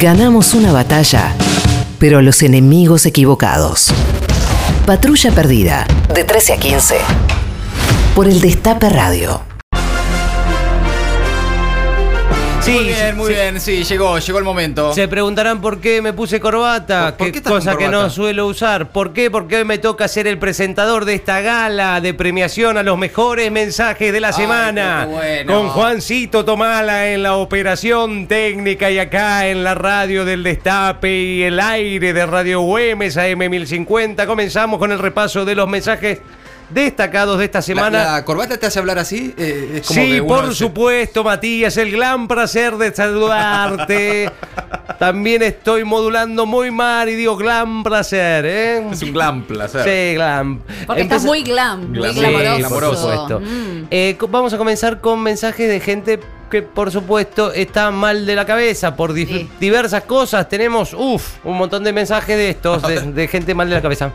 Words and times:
Ganamos 0.00 0.52
una 0.52 0.72
batalla, 0.72 1.34
pero 1.98 2.20
los 2.20 2.42
enemigos 2.42 3.06
equivocados. 3.06 3.88
Patrulla 4.84 5.30
Perdida, 5.32 5.86
de 6.14 6.22
13 6.22 6.52
a 6.52 6.56
15. 6.58 6.96
Por 8.14 8.28
el 8.28 8.42
Destape 8.42 8.90
Radio. 8.90 9.55
Sí, 12.66 12.72
muy 12.72 12.84
bien, 12.84 13.16
muy 13.16 13.26
sí. 13.28 13.32
bien, 13.32 13.60
sí, 13.60 13.84
llegó, 13.84 14.18
llegó 14.18 14.38
el 14.38 14.44
momento. 14.44 14.92
Se 14.92 15.06
preguntarán 15.08 15.60
por 15.60 15.80
qué 15.80 16.02
me 16.02 16.12
puse 16.12 16.40
corbata, 16.40 17.16
¿Por- 17.16 17.30
qué, 17.32 17.40
con 17.42 17.52
cosa 17.54 17.76
que 17.76 17.88
no 17.88 18.10
suelo 18.10 18.46
usar. 18.46 18.88
¿Por 18.90 19.12
qué? 19.12 19.30
Porque 19.30 19.56
hoy 19.56 19.64
me 19.64 19.78
toca 19.78 20.08
ser 20.08 20.26
el 20.26 20.38
presentador 20.38 21.04
de 21.04 21.14
esta 21.14 21.40
gala 21.40 22.00
de 22.00 22.12
premiación 22.14 22.76
a 22.76 22.82
los 22.82 22.98
mejores 22.98 23.50
mensajes 23.52 24.12
de 24.12 24.20
la 24.20 24.28
Ay, 24.28 24.34
semana. 24.34 25.06
bueno. 25.08 25.52
Con 25.54 25.68
Juancito 25.68 26.44
Tomala 26.44 27.08
en 27.12 27.22
la 27.22 27.36
operación 27.36 28.26
técnica 28.26 28.90
y 28.90 28.98
acá 28.98 29.46
en 29.48 29.62
la 29.62 29.74
radio 29.74 30.24
del 30.24 30.42
Destape 30.42 31.10
y 31.22 31.42
el 31.44 31.60
aire 31.60 32.12
de 32.12 32.26
Radio 32.26 32.60
Güemes 32.62 33.16
AM1050. 33.16 34.26
Comenzamos 34.26 34.78
con 34.78 34.90
el 34.92 34.98
repaso 34.98 35.44
de 35.44 35.54
los 35.54 35.68
mensajes 35.68 36.18
destacados 36.70 37.38
de 37.38 37.44
esta 37.46 37.58
La, 37.58 37.62
semana. 37.62 38.12
la 38.12 38.24
corbata 38.24 38.56
te 38.58 38.66
hace 38.66 38.78
hablar 38.78 38.98
así? 38.98 39.34
Eh, 39.38 39.80
es 39.80 39.86
como 39.86 40.00
Sí, 40.00 40.06
que 40.12 40.20
uno 40.20 40.34
por 40.34 40.46
se- 40.48 40.54
supuesto, 40.54 41.24
Matías, 41.24 41.76
el 41.76 41.90
gran 41.92 42.26
placer 42.28 42.76
de 42.76 42.94
saludarte. 42.94 44.30
También 44.98 45.42
estoy 45.42 45.84
modulando 45.84 46.46
muy 46.46 46.70
mal 46.70 47.08
y 47.08 47.14
digo 47.14 47.36
gran 47.36 47.82
placer, 47.82 48.44
¿eh? 48.46 48.86
Es 48.90 49.02
un 49.02 49.12
glam 49.12 49.42
placer. 49.44 49.82
Sí, 49.84 50.14
glam. 50.14 50.60
Porque 50.86 51.02
estás 51.02 51.22
Empeza- 51.22 51.26
muy 51.26 51.42
glam, 51.42 51.88
muy 51.90 51.98
Glam- 51.98 52.14
Sí, 52.14 52.20
glamoroso. 52.58 52.74
por 52.74 52.96
supuesto. 52.96 53.40
Mm. 53.40 53.86
Eh, 53.90 54.16
vamos 54.30 54.52
a 54.54 54.58
comenzar 54.58 55.00
con 55.00 55.22
mensajes 55.22 55.68
de 55.68 55.80
gente 55.80 56.18
que, 56.50 56.62
por 56.62 56.90
supuesto, 56.90 57.52
está 57.52 57.90
mal 57.90 58.24
de 58.24 58.34
la 58.36 58.46
cabeza 58.46 58.96
por 58.96 59.12
dif- 59.12 59.26
Sí. 59.28 59.50
diversas 59.60 60.04
cosas. 60.04 60.48
Tenemos, 60.48 60.94
uff, 60.94 61.44
un 61.44 61.58
montón 61.58 61.84
de 61.84 61.92
mensajes 61.92 62.36
de 62.36 62.50
estos, 62.50 62.82
de, 62.82 63.00
de 63.12 63.28
gente 63.28 63.54
mal 63.54 63.68
de 63.68 63.74
la 63.74 63.82
cabeza. 63.82 64.12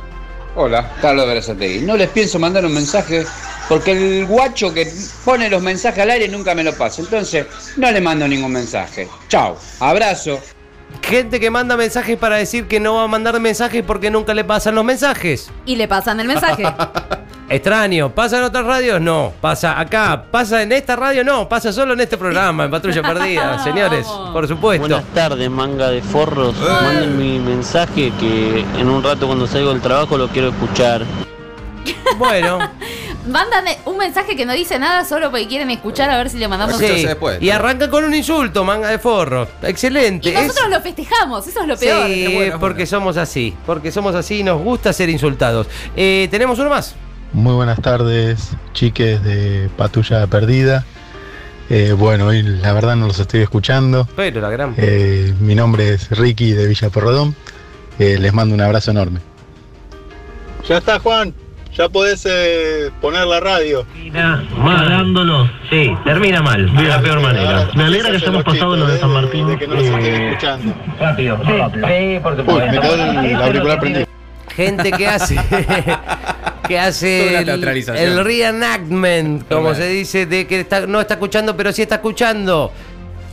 Hola, 0.56 0.92
Carlos 1.02 1.26
Berazategui. 1.28 1.86
No 1.86 1.96
les 1.96 2.10
pienso 2.10 2.38
mandar 2.38 2.66
un 2.66 2.74
mensaje 2.74 3.26
porque 3.70 3.92
el 3.92 4.26
guacho 4.26 4.74
que 4.74 4.86
pone 5.24 5.50
los 5.50 5.62
mensajes 5.62 6.04
al 6.04 6.10
aire 6.10 6.28
nunca 6.28 6.54
me 6.54 6.64
lo 6.64 6.74
pasa. 6.74 7.02
Entonces, 7.02 7.46
no 7.78 7.90
le 7.90 8.02
mando 8.02 8.28
ningún 8.28 8.52
mensaje. 8.52 9.08
Chao, 9.30 9.58
abrazo. 9.80 10.42
Gente 11.02 11.40
que 11.40 11.50
manda 11.50 11.78
mensajes 11.78 12.18
para 12.18 12.36
decir 12.36 12.68
que 12.68 12.82
no 12.82 12.96
va 12.96 13.04
a 13.04 13.08
mandar 13.08 13.40
mensajes 13.40 13.82
porque 13.82 14.12
nunca 14.12 14.34
le 14.34 14.44
pasan 14.44 14.76
los 14.76 14.84
mensajes. 14.84 15.50
Y 15.66 15.78
le 15.78 15.88
pasan 15.88 16.20
el 16.20 16.28
mensaje. 16.28 16.64
Extraño, 17.52 18.10
¿pasa 18.16 18.38
en 18.38 18.44
otras 18.46 18.66
radios? 18.66 19.02
No. 19.02 19.34
¿Pasa 19.42 19.78
acá? 19.78 20.24
¿Pasa 20.32 20.62
en 20.62 20.72
esta 20.72 20.96
radio? 20.96 21.24
No. 21.26 21.50
Pasa 21.50 21.74
solo 21.74 21.94
en 21.94 22.00
este 22.00 22.18
programa, 22.18 22.64
en 22.66 22.72
Patrulla 22.72 23.02
Perdida, 23.02 23.60
señores. 23.64 24.08
Por 24.32 24.48
supuesto. 24.48 24.88
Buenas 24.88 25.04
tardes, 25.14 25.50
manga 25.50 25.90
de 25.90 26.02
forros. 26.02 26.56
Manden 26.58 27.18
mi 27.18 27.40
mensaje 27.40 28.14
que 28.20 28.66
en 28.80 28.88
un 28.90 29.04
rato 29.04 29.28
cuando 29.28 29.48
salgo 29.48 29.70
del 29.74 29.82
trabajo 29.82 30.18
lo 30.18 30.30
quiero 30.30 30.50
escuchar. 30.50 31.04
Bueno, 32.18 32.60
Mandan 33.28 33.66
un 33.86 33.98
mensaje 33.98 34.36
que 34.36 34.46
no 34.48 34.54
dice 34.54 34.80
nada 34.80 35.06
solo 35.06 35.30
porque 35.30 35.48
quieren 35.48 35.70
escuchar 35.70 36.10
a 36.10 36.18
ver 36.18 36.30
si 36.32 36.38
le 36.40 36.48
mandamos. 36.48 36.78
Sí. 36.78 37.06
después. 37.06 37.40
Y 37.42 37.52
arranca 37.52 37.88
con 37.90 38.04
un 38.04 38.16
insulto, 38.16 38.64
manga 38.64 38.90
de 38.90 38.98
forro. 38.98 39.48
Excelente. 39.62 40.30
Y 40.30 40.34
nosotros 40.34 40.66
Es- 40.66 40.70
lo 40.72 40.82
festejamos, 40.82 41.46
eso 41.48 41.62
es 41.62 41.68
lo 41.68 41.78
peor. 41.78 42.08
Sí, 42.08 42.28
bueno, 42.34 42.60
porque 42.60 42.74
bueno. 42.84 42.90
somos 42.90 43.18
así. 43.18 43.54
Porque 43.66 43.92
somos 43.92 44.16
así 44.16 44.40
y 44.40 44.44
nos 44.44 44.60
gusta 44.62 44.92
ser 44.94 45.10
insultados. 45.10 45.68
Eh, 45.96 46.28
¿Tenemos 46.32 46.58
uno 46.58 46.70
más? 46.72 46.96
Muy 47.34 47.54
buenas 47.54 47.82
tardes, 47.82 48.58
chiques 48.74 49.24
de 49.24 49.70
Patrulla 49.78 50.28
Perdida. 50.28 50.86
Eh, 51.70 51.94
bueno, 51.98 52.28
hoy 52.28 52.44
la 52.44 52.74
verdad 52.74 52.98
no 52.98 53.08
los 53.08 53.20
estoy 53.20 53.40
escuchando. 53.40 54.06
Pero 54.18 54.42
la 54.42 54.50
gran. 54.50 54.74
Eh, 54.76 55.34
mi 55.40 55.56
nombre 55.56 55.94
es 55.94 56.10
Ricky 56.12 56.52
de 56.52 56.68
Villa 56.68 56.90
Porredón. 56.90 57.34
Eh, 58.00 58.18
les 58.20 58.34
mando 58.34 58.54
un 58.54 58.60
abrazo 58.60 58.92
enorme. 58.92 59.22
Ya 60.68 60.78
está, 60.78 61.00
Juan. 61.00 61.34
Ya 61.74 61.88
podés 61.88 62.28
eh, 62.30 62.92
poner 63.00 63.26
la 63.26 63.40
radio. 63.40 63.86
Mal 64.58 64.90
dándolo, 64.90 65.50
sí, 65.70 65.96
termina 66.04 66.42
mal, 66.42 66.76
de 66.76 66.84
la 66.84 67.02
peor 67.02 67.22
manera. 67.22 67.70
Me 67.76 67.86
alegra 67.86 68.12
que 68.12 68.18
estemos 68.18 68.44
pasados 68.44 68.78
lo 68.78 68.88
de 68.88 69.00
San 69.00 69.12
Martín. 69.12 69.48
De 69.48 69.58
que 69.58 69.68
no 69.68 69.76
los 69.76 69.86
estén 69.86 70.22
escuchando. 70.24 70.74
rápido, 71.00 71.38
rápido. 71.38 71.88
Sí, 71.88 72.20
por 72.22 72.34
Uy, 72.34 72.62
me 72.70 72.80
quedó 72.82 72.94
el, 72.96 73.26
el 73.26 73.36
auricular 73.36 73.80
prendido. 73.80 74.06
Gente 74.54 74.92
que 74.92 75.08
hace. 75.08 75.40
que 76.68 76.80
hace 76.80 77.38
el, 77.40 78.24
reenactment, 78.24 79.48
como 79.48 79.74
se 79.76 79.88
dice, 79.88 80.26
de 80.26 80.48
que 80.48 80.62
está- 80.62 80.88
no 80.88 81.02
está 81.02 81.16
escuchando, 81.16 81.56
pero 81.58 81.72
sí 81.72 81.82
está 81.82 81.96
escuchando. 81.96 82.72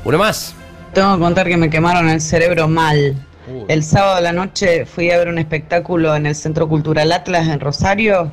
Uno 0.05 0.19
más. 0.19 0.55
Tengo 0.94 1.15
que 1.15 1.21
contar 1.21 1.47
que 1.47 1.56
me 1.56 1.71
quemaron 1.71 2.09
el 2.09 2.21
cerebro 2.21 2.69
mal. 2.69 3.15
Uy. 3.47 3.65
El 3.69 3.83
sábado 3.83 4.16
a 4.16 4.21
la 4.21 4.33
noche 4.33 4.87
fui 4.87 5.11
a 5.11 5.19
ver 5.19 5.28
un 5.28 5.39
espectáculo 5.39 6.15
en 6.15 6.27
el 6.27 6.34
Centro 6.34 6.69
Cultural 6.69 7.12
Atlas 7.12 7.49
en 7.49 7.61
Rosario 7.61 8.31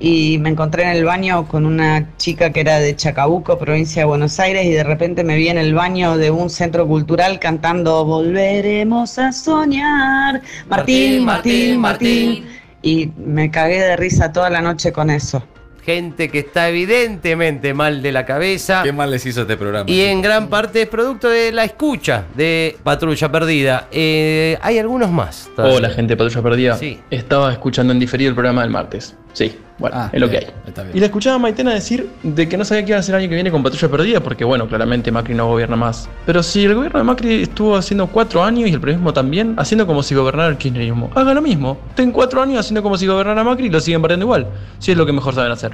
y 0.00 0.38
me 0.38 0.50
encontré 0.50 0.84
en 0.84 0.90
el 0.90 1.04
baño 1.04 1.48
con 1.48 1.66
una 1.66 2.16
chica 2.18 2.50
que 2.52 2.60
era 2.60 2.78
de 2.78 2.94
Chacabuco, 2.94 3.58
provincia 3.58 4.02
de 4.02 4.06
Buenos 4.06 4.38
Aires, 4.38 4.64
y 4.64 4.70
de 4.70 4.84
repente 4.84 5.24
me 5.24 5.36
vi 5.36 5.48
en 5.48 5.58
el 5.58 5.74
baño 5.74 6.16
de 6.16 6.30
un 6.30 6.50
centro 6.50 6.86
cultural 6.86 7.38
cantando 7.40 8.04
Volveremos 8.04 9.18
a 9.18 9.32
soñar. 9.32 10.40
Martín, 10.68 11.24
Martín, 11.24 11.80
Martín. 11.80 12.46
Y 12.82 13.10
me 13.16 13.50
cagué 13.50 13.80
de 13.80 13.96
risa 13.96 14.32
toda 14.32 14.50
la 14.50 14.60
noche 14.60 14.92
con 14.92 15.10
eso. 15.10 15.42
Gente 15.84 16.28
que 16.28 16.40
está 16.40 16.68
evidentemente 16.68 17.72
mal 17.72 18.02
de 18.02 18.12
la 18.12 18.26
cabeza. 18.26 18.82
Qué 18.84 18.92
mal 18.92 19.10
les 19.10 19.24
hizo 19.24 19.42
este 19.42 19.56
programa. 19.56 19.90
Y 19.90 20.02
en 20.02 20.20
gran 20.20 20.48
parte 20.48 20.82
es 20.82 20.88
producto 20.88 21.30
de 21.30 21.50
la 21.50 21.64
escucha 21.64 22.24
de 22.34 22.76
Patrulla 22.82 23.32
Perdida. 23.32 23.88
Eh, 23.90 24.58
hay 24.60 24.78
algunos 24.78 25.10
más. 25.10 25.48
todavía. 25.56 25.78
Hola 25.78 25.90
gente 25.90 26.12
de 26.12 26.16
Patrulla 26.18 26.42
Perdida. 26.42 26.76
Sí. 26.76 27.00
Estaba 27.10 27.50
escuchando 27.52 27.92
en 27.94 27.98
diferido 27.98 28.28
el 28.28 28.34
programa 28.34 28.62
del 28.62 28.70
martes. 28.70 29.16
Sí, 29.32 29.56
bueno, 29.78 29.96
Ah, 29.96 30.10
es 30.12 30.20
lo 30.20 30.26
bien, 30.28 30.40
que 30.40 30.46
hay. 30.46 30.54
está 30.66 30.82
bien. 30.82 30.96
Y 30.96 31.00
la 31.00 31.06
escuchaba 31.06 31.36
a 31.36 31.38
Maitena 31.38 31.72
decir 31.72 32.08
de 32.22 32.48
que 32.48 32.56
no 32.56 32.64
sabía 32.64 32.84
qué 32.84 32.90
iba 32.90 32.96
a 32.96 33.00
hacer 33.00 33.14
el 33.14 33.20
año 33.20 33.28
que 33.28 33.34
viene 33.36 33.50
con 33.52 33.62
Patrulla 33.62 33.88
Perdida, 33.88 34.20
porque 34.20 34.44
bueno, 34.44 34.66
claramente 34.66 35.12
Macri 35.12 35.34
no 35.34 35.46
gobierna 35.46 35.76
más. 35.76 36.08
Pero 36.26 36.42
si 36.42 36.64
el 36.64 36.74
gobierno 36.74 36.98
de 36.98 37.04
Macri 37.04 37.42
estuvo 37.42 37.76
haciendo 37.76 38.06
cuatro 38.08 38.42
años 38.42 38.68
y 38.68 38.72
el 38.72 38.80
periodismo 38.80 39.12
también, 39.12 39.54
haciendo 39.58 39.86
como 39.86 40.02
si 40.02 40.14
gobernara 40.14 40.48
el 40.48 40.56
kirchnerismo, 40.56 41.10
haga 41.14 41.34
lo 41.34 41.42
mismo. 41.42 41.78
Ten 41.94 42.10
cuatro 42.10 42.42
años 42.42 42.58
haciendo 42.60 42.82
como 42.82 42.96
si 42.96 43.06
gobernara 43.06 43.44
Macri 43.44 43.66
y 43.66 43.70
lo 43.70 43.78
siguen 43.80 44.02
perdiendo 44.02 44.24
igual. 44.24 44.48
Si 44.80 44.90
es 44.90 44.96
lo 44.98 45.06
que 45.06 45.12
mejor 45.12 45.34
saben 45.34 45.52
hacer. 45.52 45.72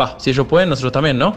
Va, 0.00 0.14
si 0.18 0.30
ellos 0.30 0.46
pueden, 0.46 0.68
nosotros 0.70 0.92
también, 0.92 1.18
¿no? 1.18 1.34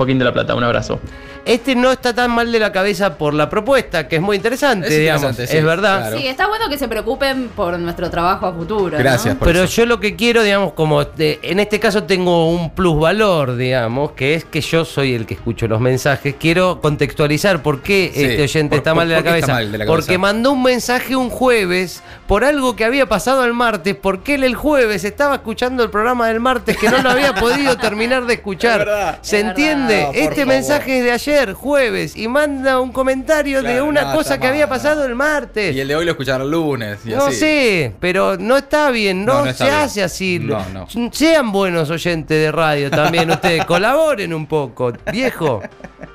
Joaquín 0.00 0.18
de 0.18 0.24
la 0.24 0.32
Plata, 0.32 0.54
un 0.54 0.64
abrazo. 0.64 0.98
Este 1.44 1.74
no 1.74 1.90
está 1.92 2.14
tan 2.14 2.30
mal 2.30 2.50
de 2.52 2.58
la 2.58 2.72
cabeza 2.72 3.16
por 3.18 3.34
la 3.34 3.48
propuesta, 3.50 4.08
que 4.08 4.16
es 4.16 4.22
muy 4.22 4.36
interesante, 4.36 4.88
Es 4.88 4.98
digamos. 4.98 5.22
interesante, 5.22 5.52
sí, 5.52 5.58
es 5.58 5.64
verdad. 5.64 6.00
claro. 6.00 6.18
Sí, 6.18 6.26
está 6.26 6.46
bueno 6.48 6.68
que 6.70 6.78
se 6.78 6.88
preocupen 6.88 7.48
por 7.54 7.78
nuestro 7.78 8.08
trabajo 8.10 8.46
a 8.46 8.52
futuro. 8.54 8.90
¿no? 8.92 8.98
Gracias 8.98 9.36
por 9.36 9.46
Pero 9.48 9.64
eso. 9.64 9.74
yo 9.76 9.86
lo 9.86 10.00
que 10.00 10.16
quiero, 10.16 10.42
digamos, 10.42 10.72
como 10.74 11.04
de- 11.04 11.38
en 11.42 11.60
este 11.60 11.78
caso 11.80 12.04
tengo 12.04 12.48
un 12.50 12.70
plusvalor, 12.70 13.56
digamos, 13.56 14.12
que 14.12 14.34
es 14.34 14.44
que 14.44 14.60
yo 14.62 14.84
soy 14.84 15.14
el 15.14 15.24
que 15.26 15.34
escucho 15.34 15.66
los 15.68 15.80
mensajes. 15.80 16.34
Quiero 16.38 16.80
contextualizar 16.80 17.62
por 17.62 17.82
qué 17.82 18.10
Sí, 18.14 18.22
este 18.24 18.42
oyente 18.42 18.70
por- 18.70 18.78
está 18.78 18.90
por- 18.92 18.96
mal 18.98 19.08
de 19.08 19.14
la 19.16 19.20
por 19.22 19.32
qué 19.32 19.38
está 19.38 19.46
cabeza. 19.48 19.52
mal 19.62 19.72
de 19.72 19.78
la 19.78 19.84
cabeza. 19.86 19.96
Porque 20.06 20.18
mandó 20.18 20.52
un 20.52 20.62
mensaje 20.62 21.16
un 21.16 21.30
jueves 21.30 22.02
por 22.26 22.44
algo 22.44 22.76
que 22.76 22.84
había 22.84 23.06
pasado 23.06 23.44
el 23.44 23.54
martes, 23.54 23.96
porque 23.96 24.34
él 24.34 24.44
el 24.44 24.54
jueves 24.54 25.04
estaba 25.04 25.36
escuchando 25.36 25.82
el 25.82 25.90
programa 25.90 26.28
del 26.28 26.40
martes 26.40 26.76
que 26.76 26.88
no 26.90 27.02
lo 27.02 27.10
había 27.10 27.34
podido 27.34 27.76
terminar 27.78 28.26
de 28.26 28.34
escuchar. 28.34 28.80
Es 28.80 28.86
verdad. 28.86 29.18
¿Se 29.22 29.40
Es 29.40 29.44
entiende? 29.46 29.89
No, 29.90 30.12
este 30.12 30.28
favor. 30.42 30.46
mensaje 30.46 30.98
es 30.98 31.04
de 31.04 31.12
ayer, 31.12 31.52
jueves, 31.52 32.16
y 32.16 32.28
manda 32.28 32.80
un 32.80 32.92
comentario 32.92 33.62
de 33.62 33.80
una 33.82 34.02
no, 34.02 34.14
cosa 34.14 34.38
que 34.38 34.46
había 34.46 34.68
pasado 34.68 35.04
el 35.04 35.14
martes. 35.14 35.74
Y 35.74 35.80
el 35.80 35.88
de 35.88 35.96
hoy 35.96 36.04
lo 36.04 36.12
escucharon 36.12 36.42
el 36.46 36.50
lunes. 36.50 36.98
Y 37.04 37.10
No 37.10 37.26
así. 37.26 37.36
sé, 37.36 37.92
pero 38.00 38.36
no 38.38 38.56
está 38.58 38.90
bien, 38.90 39.24
no, 39.24 39.34
No, 39.34 39.44
no 39.44 39.50
está 39.50 39.64
se 39.64 39.70
bien. 39.70 39.82
hace 39.84 40.02
así. 40.02 40.38
No, 40.40 40.64
no. 40.70 40.86
Sean 41.12 41.52
buenos 41.52 41.90
oyentes 41.90 42.38
de 42.38 42.52
radio 42.52 42.90
también 42.90 43.30
ustedes, 43.30 43.64
colaboren 43.64 44.32
un 44.34 44.46
poco, 44.46 44.92
viejo. 45.12 45.62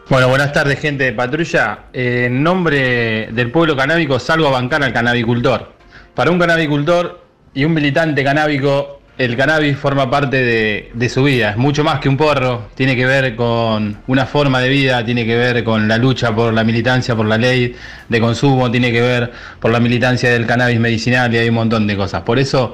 Bueno, 0.10 0.30
buenas 0.30 0.54
tardes, 0.54 0.80
gente 0.80 1.04
de 1.06 1.14
patrulla. 1.14 1.86
Eh, 1.92 2.26
en 2.28 2.44
nombre 2.44 3.28
del 3.32 3.52
pueblo 3.52 3.76
canábico 3.76 4.20
salgo 4.20 4.48
a 4.48 4.52
bancar 4.52 4.84
al 4.84 4.94
canabicultor. 4.94 5.74
Para 6.14 6.30
un 6.32 6.38
canabicultor 6.40 7.22
y 7.54 7.66
un 7.66 7.74
militante 7.74 8.24
canábico, 8.24 8.95
el 9.18 9.38
cannabis 9.38 9.78
forma 9.78 10.10
parte 10.10 10.92
de, 10.94 11.10
su 11.10 11.24
vida. 11.24 11.52
Es 11.52 11.58
mucho 11.58 11.84
más 11.84 12.00
que 12.00 12.10
un 12.10 12.18
porro. 12.18 12.70
Tiene 12.76 12.96
que 12.96 13.06
ver 13.06 13.36
con 13.36 13.98
una 14.08 14.26
forma 14.26 14.60
de 14.60 14.70
vida, 14.70 15.06
tiene 15.06 15.26
que 15.26 15.36
ver 15.36 15.64
con 15.64 15.88
la 15.88 15.98
lucha 15.98 16.36
por 16.36 16.54
la 16.54 16.64
militancia, 16.64 17.16
por 17.16 17.26
la 17.26 17.38
ley 17.38 17.76
de 18.10 18.20
consumo, 18.20 18.70
tiene 18.72 18.92
que 18.92 19.02
ver 19.02 19.32
por 19.60 19.72
la 19.72 19.80
militancia 19.80 20.30
del 20.30 20.46
cannabis 20.46 20.80
medicinal 20.80 21.34
y 21.34 21.38
hay 21.38 21.50
un 21.50 21.56
montón 21.56 21.88
de 21.88 21.96
cosas. 21.96 22.24
Por 22.24 22.40
eso, 22.40 22.74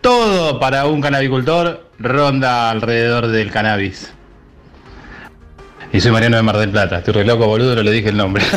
todo 0.00 0.60
para 0.60 0.86
un 0.86 1.00
canabicultor 1.00 1.90
ronda 1.98 2.70
alrededor 2.70 3.28
del 3.28 3.50
cannabis. 3.50 4.12
Y 5.92 6.00
soy 6.00 6.12
Mariano 6.12 6.36
de 6.36 6.42
Mar 6.42 6.56
del 6.56 6.70
Plata. 6.70 6.98
Estoy 6.98 7.14
re 7.14 7.24
loco, 7.24 7.46
boludo, 7.46 7.74
no 7.74 7.82
le 7.82 7.90
dije 7.90 8.08
el 8.10 8.16
nombre. 8.16 8.44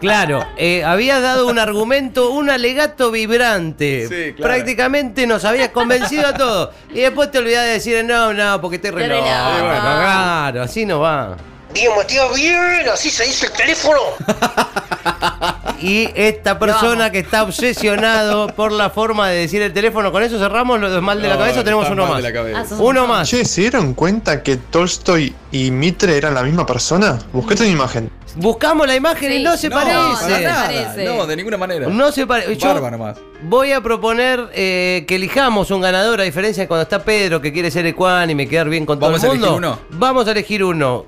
Claro, 0.00 0.46
eh, 0.56 0.82
habías 0.82 1.20
dado 1.20 1.46
un 1.46 1.58
argumento, 1.58 2.30
un 2.30 2.48
alegato 2.48 3.10
vibrante. 3.10 4.08
Sí, 4.08 4.32
claro. 4.32 4.54
Prácticamente 4.54 5.26
nos 5.26 5.44
habías 5.44 5.68
convencido 5.68 6.26
a 6.26 6.32
todos. 6.32 6.70
Y 6.94 7.00
después 7.00 7.30
te 7.30 7.36
olvidás 7.36 7.66
de 7.66 7.72
decir, 7.72 8.02
no, 8.06 8.32
no, 8.32 8.62
porque 8.62 8.78
te 8.78 8.90
reloj. 8.90 9.22
reloj. 9.22 9.68
Claro, 9.70 10.62
así 10.62 10.86
no 10.86 11.00
va. 11.00 11.36
Bien, 11.74 11.90
Matías, 11.94 12.34
bien, 12.34 12.88
así 12.90 13.10
se 13.10 13.24
dice 13.24 13.46
el 13.46 13.52
teléfono. 13.52 14.00
y 15.80 16.10
esta 16.14 16.58
persona 16.58 17.10
que 17.10 17.18
está 17.20 17.42
obsesionado 17.42 18.48
por 18.56 18.72
la 18.72 18.90
forma 18.90 19.28
de 19.28 19.40
decir 19.40 19.62
el 19.62 19.72
teléfono. 19.72 20.12
¿Con 20.12 20.22
eso 20.22 20.38
cerramos 20.38 20.80
lo 20.80 20.90
de 20.90 21.00
mal 21.00 21.20
de 21.20 21.28
la 21.28 21.34
No, 21.34 21.40
cabeza 21.40 21.60
o 21.60 21.64
tenemos 21.64 21.88
uno 21.90 22.06
más? 22.06 22.22
Ah, 22.24 22.64
Uno 22.78 23.02
un- 23.04 23.08
más. 23.08 23.28
Che, 23.28 23.44
¿se 23.44 23.62
dieron 23.62 23.94
cuenta 23.94 24.42
que 24.42 24.56
Tolstoy 24.56 25.34
y 25.52 25.70
Mitre 25.70 26.16
eran 26.16 26.34
la 26.34 26.42
misma 26.42 26.64
persona? 26.66 27.18
Buscate 27.32 27.62
una 27.62 27.72
imagen. 27.72 28.10
Buscamos 28.36 28.86
la 28.86 28.94
imagen 28.94 29.32
y 29.32 29.42
no 29.42 29.56
se 29.56 29.68
No, 29.68 29.74
parece. 29.76 30.42
nada. 30.44 30.66
parece. 30.66 31.04
No, 31.04 31.26
de 31.26 31.36
ninguna 31.36 31.56
manera. 31.56 31.88
No 31.88 32.12
se 32.12 32.26
parece. 32.26 32.56
Voy 33.42 33.72
a 33.72 33.80
proponer 33.80 34.48
eh, 34.52 35.04
que 35.08 35.16
elijamos 35.16 35.70
un 35.70 35.80
ganador, 35.80 36.20
a 36.20 36.24
diferencia 36.24 36.62
de 36.64 36.68
cuando 36.68 36.82
está 36.82 37.02
Pedro, 37.02 37.40
que 37.40 37.52
quiere 37.52 37.70
ser 37.70 37.86
ecuánime 37.86 38.44
y 38.44 38.46
quedar 38.46 38.68
bien 38.68 38.86
con 38.86 38.98
todo 39.00 39.10
¿Vamos 39.10 39.24
el 39.24 39.30
a 39.30 39.32
mundo. 39.32 39.46
elegir 39.48 39.58
uno? 39.58 39.78
Vamos 39.98 40.28
a 40.28 40.30
elegir 40.32 40.62
uno. 40.62 41.06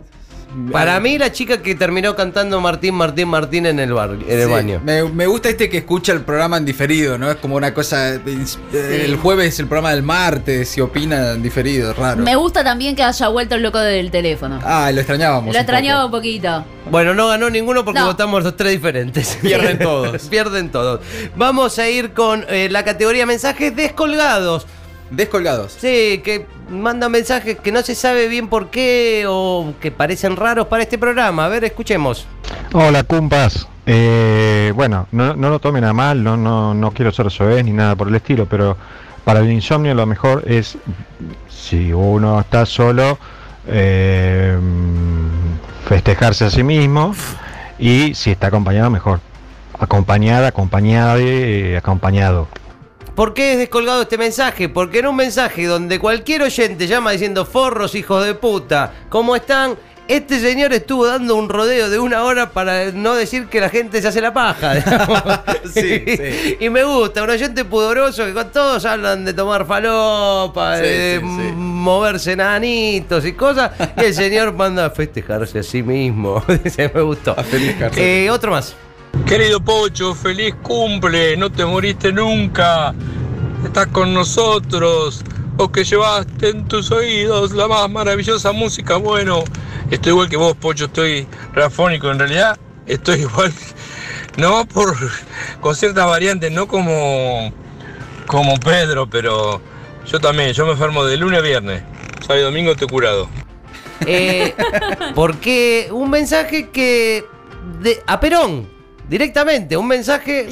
Para 0.71 1.01
mí, 1.01 1.19
la 1.19 1.33
chica 1.33 1.63
que 1.63 1.75
terminó 1.75 2.15
cantando 2.15 2.61
Martín, 2.61 2.95
Martín, 2.95 3.29
Martín 3.29 3.67
en 3.67 3.79
el, 3.79 3.93
bar, 3.93 4.11
en 4.11 4.25
el 4.41 4.47
Sí, 4.47 4.51
baño. 4.51 4.81
Me, 4.85 5.03
me 5.05 5.27
gusta 5.27 5.49
este 5.49 5.69
que 5.71 5.79
escucha 5.79 6.13
el 6.13 6.21
programa 6.23 6.57
en 6.59 6.65
diferido, 6.65 7.17
¿no? 7.19 7.31
Es 7.31 7.37
como 7.37 7.57
una 7.57 7.73
cosa. 7.75 8.19
de- 8.19 9.05
El 9.05 9.17
jueves 9.17 9.59
el 9.59 9.67
programa 9.67 9.91
del 9.93 10.03
martes 10.03 10.77
y 10.77 10.81
opina 10.81 11.33
en 11.33 11.43
diferido, 11.43 11.93
raro. 11.95 12.23
Me 12.23 12.37
gusta 12.37 12.63
también 12.63 12.95
que 12.97 13.03
haya 13.03 13.29
vuelto 13.29 13.55
el 13.55 13.63
loco 13.63 13.79
del 13.79 14.11
teléfono. 14.11 14.61
Ah, 14.63 14.91
lo 14.93 15.01
extrañábamos. 15.01 15.53
Lo 15.55 15.59
extrañaba 15.61 16.05
un 16.07 16.11
poquito. 16.11 16.65
Bueno, 16.91 17.15
no 17.15 17.29
ganó 17.29 17.49
ninguno 17.49 17.85
porque 17.85 18.01
No. 18.01 18.07
votamos 18.07 18.43
los 18.45 18.57
tres 18.57 18.73
diferentes. 18.73 19.39
Pierden 19.43 19.79
todos. 19.79 20.23
Pierden 20.29 20.71
todos. 20.71 21.01
Vamos 21.37 21.79
a 21.79 21.89
ir 21.89 22.13
con 22.13 22.45
eh, 22.49 22.69
la 22.71 22.85
categoría 22.85 23.25
mensajes 23.27 23.75
descolgados. 23.75 24.67
Descolgados. 25.13 25.77
Sí, 25.79 26.23
que 26.25 26.47
mandan 26.71 27.13
mensajes 27.13 27.59
que 27.59 27.71
no 27.71 27.83
se 27.83 27.95
sabe 27.95 28.29
bien 28.29 28.49
por 28.49 28.71
qué 28.71 29.25
o 29.29 29.75
que 29.79 29.91
parecen 29.91 30.37
raros 30.37 30.69
para 30.69 30.83
este 30.83 30.97
programa. 30.97 31.45
A 31.45 31.49
ver, 31.49 31.65
escuchemos. 31.65 32.27
Hola, 32.73 33.03
cumpas. 33.03 33.69
Eh, 33.85 34.73
bueno, 34.75 35.09
no, 35.13 35.35
no 35.37 35.51
lo 35.51 35.59
tomen 35.59 35.85
a 35.85 35.93
mal, 35.93 36.25
no, 36.25 36.39
no, 36.39 36.73
no 36.73 36.93
quiero 36.93 37.13
ser 37.13 37.31
soez 37.31 37.63
ni 37.63 37.73
nada 37.73 37.95
por 37.95 38.09
el 38.09 38.15
estilo, 38.15 38.47
pero 38.47 38.77
para 39.25 39.41
el 39.41 39.53
insomnio 39.53 39.95
lo 39.95 40.07
mejor 40.07 40.45
es, 40.47 40.79
si 41.51 41.93
uno 41.93 42.41
está 42.41 42.65
solo, 42.65 43.19
eh, 43.67 44.57
festejarse 45.89 46.47
a 46.47 46.51
sí 46.51 46.63
mismo 46.63 47.15
y 47.79 48.15
si 48.15 48.31
está 48.31 48.47
acompañado, 48.47 48.89
mejor. 48.89 49.21
Acompañada, 49.79 50.49
acompañada, 50.49 51.19
eh, 51.19 51.77
acompañado. 51.77 52.49
¿Por 53.15 53.35
qué 53.35 53.53
es 53.53 53.59
descolgado 53.59 54.03
este 54.03 54.17
mensaje? 54.17 54.71
Porque 54.71 55.01
en 55.01 55.07
un 55.07 55.17
mensaje 55.17 55.67
donde 55.67 55.99
cualquier 55.99 56.43
oyente 56.43 56.87
llama 56.87 57.11
diciendo 57.11 57.45
forros, 57.45 57.95
hijos 57.95 58.25
de 58.25 58.35
puta, 58.35 58.93
¿cómo 59.11 59.37
están? 59.37 59.77
Este 60.09 60.41
señor 60.41 60.73
estuvo 60.73 61.07
dando 61.07 61.37
un 61.37 61.49
rodeo 61.49 61.89
de 61.89 61.99
una 61.99 62.25
hora 62.25 62.51
para 62.51 62.91
no 62.91 63.15
decir 63.15 63.47
que 63.47 63.61
la 63.61 63.69
gente 63.69 64.01
se 64.03 64.09
hace 64.09 64.21
la 64.21 64.33
paja. 64.33 64.75
digamos. 64.75 65.23
Sí, 65.73 66.05
sí. 66.07 66.57
Y 66.61 66.71
me 66.71 66.85
gusta, 66.85 67.23
un 67.23 67.31
oyente 67.31 67.65
pudoroso 67.67 68.25
que 68.25 68.33
con 68.33 68.51
todos 68.51 68.85
hablan 68.85 69.25
de 69.25 69.35
tomar 69.35 69.67
falopa, 69.67 70.79
Sí, 70.79 70.83
de 70.83 71.21
sí, 71.21 71.53
moverse 71.55 72.33
enanitos 72.33 73.25
y 73.27 73.35
cosas. 73.35 73.73
Y 73.99 74.05
el 74.05 74.15
señor 74.15 74.55
manda 74.55 74.87
a 74.87 74.91
festejarse 74.91 75.59
a 75.59 75.63
sí 75.63 75.83
mismo. 75.83 76.43
Me 76.95 77.01
gustó. 77.03 77.33
A 77.33 77.45
festejarse. 77.45 78.25
Eh, 78.25 78.31
otro 78.31 78.51
más. 78.53 78.75
Querido 79.33 79.65
Pocho, 79.65 80.15
feliz 80.15 80.55
cumple, 80.63 81.39
no 81.39 81.51
te 81.51 81.65
moriste 81.65 82.13
nunca. 82.13 82.95
Estás 83.65 83.87
con 83.87 84.13
nosotros. 84.13 85.25
Vos 85.57 85.71
que 85.71 85.85
llevaste 85.85 86.51
en 86.51 86.69
tus 86.69 86.91
oídos 86.91 87.53
la 87.53 87.67
más 87.67 87.89
maravillosa 87.89 88.53
música. 88.53 88.97
Bueno, 88.97 89.43
estoy 89.91 90.11
igual 90.11 90.29
que 90.29 90.37
vos, 90.37 90.55
Pocho, 90.55 90.85
estoy 90.85 91.27
rafónico. 91.55 92.11
En 92.11 92.19
realidad, 92.19 92.59
estoy 92.85 93.21
igual, 93.21 93.55
no 94.37 94.67
por 94.67 94.95
con 95.63 95.75
ciertas 95.77 96.07
variantes, 96.07 96.53
no 96.53 96.69
como, 96.69 97.51
como 98.27 98.61
Pedro, 98.61 99.09
pero 99.09 99.63
yo 100.05 100.21
también, 100.21 100.53
yo 100.53 100.67
me 100.67 100.73
enfermo 100.73 101.07
de 101.07 101.17
lunes 101.17 101.39
a 101.39 101.43
viernes. 101.43 101.83
Sábado 102.21 102.41
y 102.41 102.43
domingo 102.43 102.73
estoy 102.73 102.89
curado. 102.89 103.31
Eh, 104.05 104.55
porque 105.15 105.89
un 105.91 106.11
mensaje 106.11 106.69
que. 106.69 107.25
De, 107.81 108.03
a 108.07 108.21
Perón, 108.21 108.72
directamente, 109.13 109.77
un 109.77 109.87
mensaje 109.87 110.49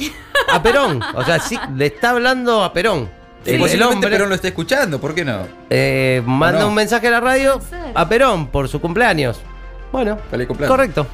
a 0.47 0.61
Perón. 0.61 1.01
O 1.15 1.23
sea, 1.25 1.39
sí, 1.39 1.57
le 1.75 1.87
está 1.87 2.11
hablando 2.11 2.63
a 2.63 2.71
Perón. 2.71 3.09
El, 3.43 3.55
el 3.55 3.59
Posiblemente 3.59 3.95
hombre 3.95 4.09
Perón 4.11 4.29
lo 4.29 4.35
está 4.35 4.47
escuchando, 4.49 5.01
¿por 5.01 5.15
qué 5.15 5.25
no? 5.25 5.47
eh, 5.71 6.21
manda 6.25 6.59
no? 6.61 6.67
un 6.67 6.75
mensaje 6.75 7.07
a 7.07 7.11
la 7.11 7.19
radio 7.19 7.59
a 7.95 8.07
Perón 8.07 8.47
por 8.47 8.69
su 8.69 8.79
cumpleaños. 8.79 9.41
Bueno, 9.91 10.17
Feliz 10.29 10.47
cumpleaños. 10.47 10.77
correcto. 10.77 11.07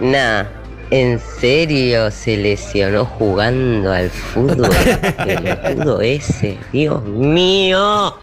Nah, 0.00 0.44
¿en 0.90 1.20
serio 1.40 2.10
se 2.10 2.38
lesionó 2.38 3.04
jugando 3.04 3.92
al 3.92 4.08
fútbol? 4.08 4.70
Pelotudo 5.24 6.00
ese, 6.00 6.56
Dios 6.72 7.04
mío. 7.04 8.18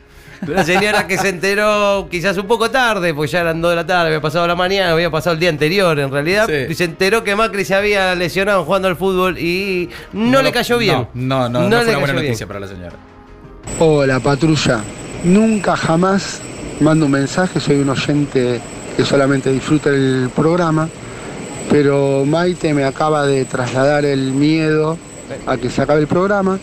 Una 0.48 0.64
señora 0.64 1.08
que 1.08 1.18
se 1.18 1.30
enteró 1.30 2.08
quizás 2.10 2.38
un 2.38 2.48
poco 2.48 2.70
tarde, 2.72 3.14
porque 3.14 3.32
ya 3.32 3.42
eran 3.42 3.62
2 3.62 3.72
de 3.72 3.76
la 3.76 3.86
tarde, 3.86 4.08
había 4.08 4.22
pasado 4.22 4.48
la 4.48 4.56
mañana, 4.56 4.92
había 4.92 5.10
pasado 5.10 5.34
el 5.34 5.40
día 5.40 5.50
anterior 5.50 5.98
en 6.00 6.12
realidad, 6.12 6.48
Sí. 6.48 6.72
y 6.72 6.76
se 6.76 6.84
enteró 6.86 7.24
que 7.24 7.36
Macri 7.36 7.66
se 7.66 7.76
había 7.76 8.14
lesionado 8.16 8.64
jugando 8.66 8.88
al 8.88 8.96
fútbol 8.96 9.38
y 9.38 9.90
no, 10.14 10.42
le 10.42 10.52
cayó 10.52 10.78
bien. 10.78 11.08
No, 11.14 11.50
no, 11.50 11.62
no, 11.62 11.70
no, 11.70 11.78
fue 11.78 11.90
una 11.90 11.98
buena 12.00 12.14
bien. 12.14 12.26
noticia 12.26 12.48
para 12.48 12.60
la 12.60 12.68
señora. 12.68 12.94
Hola 13.80 14.20
patrulla, 14.20 14.82
nunca 15.24 15.76
jamás 15.76 16.42
mando 16.80 17.06
un 17.06 17.12
mensaje, 17.12 17.60
soy 17.60 17.78
un 17.80 17.90
oyente 17.90 18.60
que 18.96 19.04
solamente 19.06 19.52
disfruta 19.52 19.90
el 19.90 20.30
programa, 20.36 20.88
pero 21.70 22.24
Maite 22.26 22.74
me 22.74 22.84
acaba 22.84 23.26
de 23.26 23.46
trasladar 23.46 24.06
el 24.06 24.32
miedo 24.32 24.98
a 25.48 25.58
que 25.58 25.70
se 25.70 25.82
acabe 25.82 26.02
el 26.02 26.08
programa, 26.08 26.60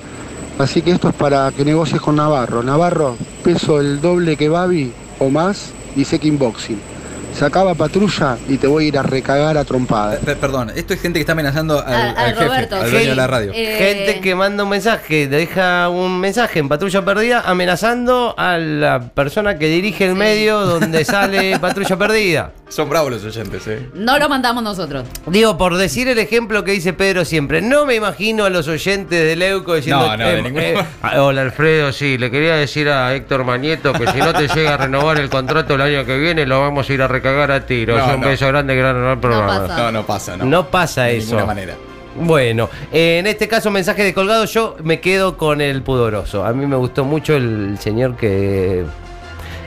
así 0.58 0.82
que 0.82 0.92
esto 0.92 1.08
es 1.08 1.14
para 1.14 1.50
que 1.50 1.64
negocies 1.64 2.00
con 2.00 2.16
Navarro. 2.16 2.62
Navarro, 2.62 3.16
peso 3.42 3.80
el 3.80 4.00
doble 4.00 4.36
que 4.36 4.48
Babi 4.48 4.92
o 5.18 5.30
más 5.30 5.72
y 5.96 6.04
sé 6.04 6.18
kickboxing. 6.18 6.78
Se 6.78 6.91
acaba 7.40 7.74
patrulla 7.74 8.36
y 8.48 8.56
te 8.58 8.66
voy 8.66 8.84
a 8.84 8.88
ir 8.88 8.98
a 8.98 9.02
recagar 9.02 9.56
a 9.56 9.64
trompada. 9.64 10.18
Pe- 10.18 10.36
Perdón, 10.36 10.70
esto 10.74 10.92
es 10.94 11.00
gente 11.00 11.18
que 11.18 11.22
está 11.22 11.32
amenazando 11.32 11.78
al, 11.84 11.94
Al- 11.94 12.08
al 12.10 12.16
al 12.16 12.34
jefe, 12.34 12.44
Roberto. 12.46 12.76
al 12.76 12.90
dueño 12.90 13.08
de 13.10 13.16
la 13.16 13.26
radio. 13.26 13.52
Eh, 13.54 13.76
Gente 13.78 14.20
que 14.20 14.34
manda 14.34 14.64
un 14.64 14.70
mensaje, 14.70 15.26
deja 15.28 15.88
un 15.88 16.20
mensaje 16.20 16.58
en 16.58 16.68
Patrulla 16.68 17.04
Perdida 17.04 17.42
amenazando 17.46 18.34
a 18.36 18.58
la 18.58 19.00
persona 19.00 19.58
que 19.58 19.66
dirige 19.68 20.04
el 20.06 20.14
medio 20.14 20.60
donde 20.66 21.04
sale 21.04 21.58
Patrulla 21.58 21.96
Perdida. 21.96 22.52
Son 22.68 22.88
bravos 22.88 23.10
los 23.12 23.24
oyentes, 23.24 23.66
¿eh? 23.66 23.88
No 23.94 24.18
lo 24.18 24.28
mandamos 24.28 24.62
nosotros. 24.62 25.06
Digo, 25.26 25.56
por 25.58 25.76
decir 25.76 26.08
el 26.08 26.18
ejemplo 26.18 26.64
que 26.64 26.72
dice 26.72 26.92
Pedro 26.92 27.24
siempre, 27.24 27.60
no 27.62 27.84
me 27.86 27.94
imagino 27.94 28.44
a 28.44 28.50
los 28.50 28.66
oyentes 28.68 29.10
de 29.26 29.36
Leuco 29.36 29.74
diciendo, 29.74 30.06
No, 30.06 30.16
no, 30.16 30.26
de 30.26 30.38
"Eh, 30.38 30.42
ninguna 30.42 30.62
eh, 30.64 30.74
ah, 31.02 31.22
hola 31.22 31.42
Alfredo, 31.42 31.92
sí, 31.92 32.16
le 32.18 32.30
quería 32.30 32.54
decir 32.56 32.88
a 32.88 33.14
Héctor 33.14 33.44
Mañeto 33.44 33.92
que 33.92 34.06
si 34.08 34.18
no 34.18 34.32
te 34.32 34.48
llega 34.48 34.74
a 34.74 34.76
renovar 34.78 35.18
el 35.18 35.28
contrato 35.28 35.74
el 35.74 35.80
año 35.82 36.04
que 36.06 36.16
viene, 36.18 36.46
lo 36.46 36.60
vamos 36.60 36.88
a 36.88 36.92
ir 36.92 37.02
a 37.02 37.08
recagar 37.08 37.21
a 37.26 37.60
tiro. 37.66 37.96
No, 37.96 38.04
Es 38.08 38.14
un 38.14 38.20
no. 38.20 38.28
beso 38.28 38.48
grande, 38.48 38.74
gran 38.76 39.00
gran 39.00 39.20
programa. 39.20 39.66
pasa. 39.66 39.76
No, 39.76 39.92
no 39.92 40.06
pasa, 40.06 40.36
no. 40.36 40.44
No 40.44 40.66
pasa 40.68 41.04
de 41.04 41.16
eso. 41.18 41.26
ninguna 41.28 41.46
manera. 41.46 41.74
Bueno, 42.14 42.68
eh, 42.92 43.18
en 43.20 43.26
este 43.26 43.48
caso, 43.48 43.70
mensaje 43.70 44.04
de 44.04 44.12
colgado, 44.12 44.44
yo 44.44 44.76
me 44.82 45.00
quedo 45.00 45.36
con 45.38 45.60
el 45.62 45.82
pudoroso. 45.82 46.44
A 46.44 46.52
mí 46.52 46.66
me 46.66 46.76
gustó 46.76 47.04
mucho 47.04 47.34
el 47.34 47.78
señor 47.80 48.16
que. 48.16 48.84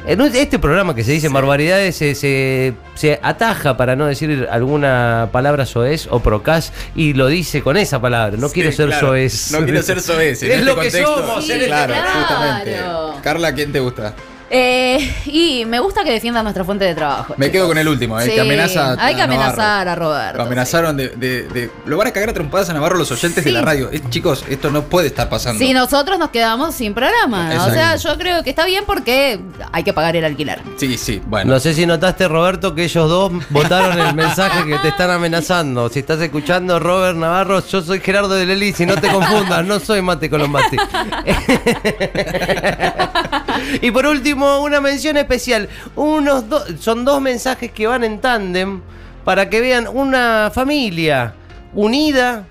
En 0.08 0.22
este 0.22 0.60
programa 0.60 0.94
que 0.94 1.04
se 1.04 1.14
dice 1.14 1.30
barbaridades 1.30 1.96
se, 1.96 2.14
se, 2.14 2.76
se 2.94 3.20
ataja 3.24 3.76
para 3.76 3.96
no 3.96 4.06
decir 4.06 4.48
alguna 4.52 5.30
palabra 5.32 5.66
soez 5.66 6.08
o 6.12 6.20
procas 6.20 6.72
y 6.96 7.14
lo 7.14 7.26
dice 7.26 7.64
con 7.64 7.76
esa 7.76 8.00
palabra. 8.00 8.38
No 8.38 8.48
Sí, 8.50 8.54
quiero 8.54 8.72
ser 8.72 8.90
claro. 8.90 9.08
soez. 9.08 9.52
No 9.52 9.64
quiero 9.64 9.82
ser 9.82 10.00
soez. 10.02 10.44
en 10.44 10.52
Es 10.52 10.58
este 10.60 10.66
lo 10.66 10.76
que 10.76 10.90
contexto. 10.92 11.16
somos, 11.28 11.44
Sí, 11.46 11.52
en 11.54 11.58
este- 11.58 11.68
claro, 11.70 11.94
Claro. 11.96 12.10
justamente. 12.20 12.78
Carla, 13.24 13.54
¿quién 13.56 13.72
te 13.72 13.80
gusta? 13.80 14.14
Eh, 14.58 15.14
y 15.26 15.66
me 15.66 15.80
gusta 15.80 16.06
que 16.06 16.12
defienda 16.12 16.42
nuestra 16.42 16.64
fuente 16.64 16.86
de 16.86 16.96
trabajo. 16.96 17.34
Me 17.36 17.52
quedo 17.52 17.68
con 17.68 17.78
el 17.78 17.86
último, 17.90 18.18
el 18.18 18.26
Sí, 18.30 18.36
que 18.36 18.40
amenaza 18.42 18.94
a 18.94 19.06
Hay 19.06 19.14
que 19.16 19.20
a 19.22 19.26
amenazar 19.26 19.86
a 19.90 19.96
Roberto. 19.96 20.38
Lo 20.38 20.44
amenazaron 20.46 20.96
de, 20.96 21.10
de- 21.10 21.44
de- 21.50 21.70
Lo 21.86 21.98
van 21.98 22.08
a 22.08 22.12
cagar 22.12 22.30
a 22.30 22.34
trompadas 22.34 22.70
a 22.70 22.74
Navarro 22.74 22.98
los 22.98 23.12
oyentes 23.12 23.44
de 23.44 23.52
la 23.52 23.62
radio. 23.62 23.90
Eh, 23.92 24.02
chicos, 24.10 24.46
esto 24.48 24.72
no 24.72 24.84
puede 24.84 25.08
estar 25.08 25.28
pasando. 25.28 25.60
Si 25.60 25.74
nosotros 25.74 26.18
nos 26.20 26.30
quedamos 26.30 26.74
sin 26.74 26.94
programa. 26.94 27.50
O 27.68 27.70
sea, 27.70 27.98
yo 27.98 28.18
creo 28.18 28.44
que 28.44 28.50
está 28.50 28.66
bien 28.66 28.86
porque 28.86 29.42
hay 29.74 29.84
que 29.84 29.92
pagar 29.92 30.16
el 30.16 30.24
alquiler. 30.24 30.62
Sí, 30.78 30.98
sí, 30.98 31.22
bueno. 31.26 31.52
No 31.54 31.60
sé 31.60 31.74
si 31.74 31.86
notaste, 31.86 32.30
Roberto, 32.30 32.74
que 32.74 32.86
ellos 32.86 33.10
dos 33.10 33.34
votaron 33.50 34.00
el 34.00 34.14
mensaje 34.16 34.66
que 34.66 34.78
te 34.78 34.88
están 34.88 35.12
amenazando. 35.12 35.90
Si 35.90 36.00
estás 36.00 36.22
escuchando, 36.22 36.80
Robert 36.80 37.18
Navarro, 37.18 37.62
yo 37.68 37.82
soy 37.82 38.00
Gerardo 38.00 38.34
de 38.36 38.46
Lely, 38.46 38.72
si 38.72 38.86
no 38.86 38.96
te 38.96 39.10
confundas, 39.10 39.66
no 39.66 39.82
soy 39.82 40.02
Mate 40.02 40.30
Colombati. 40.30 40.78
y 43.82 43.92
por 43.92 44.06
último, 44.06 44.45
una 44.64 44.82
mención 44.82 45.18
especial. 45.18 45.68
Unos 45.96 46.48
do- 46.50 46.64
son 46.80 47.06
dos 47.06 47.22
mensajes 47.22 47.72
que 47.72 47.88
van 47.88 48.04
en 48.04 48.20
tándem 48.20 48.82
para 49.24 49.50
que 49.50 49.62
vean 49.62 49.88
una 49.88 50.52
familia 50.54 51.34
unida 51.74 52.46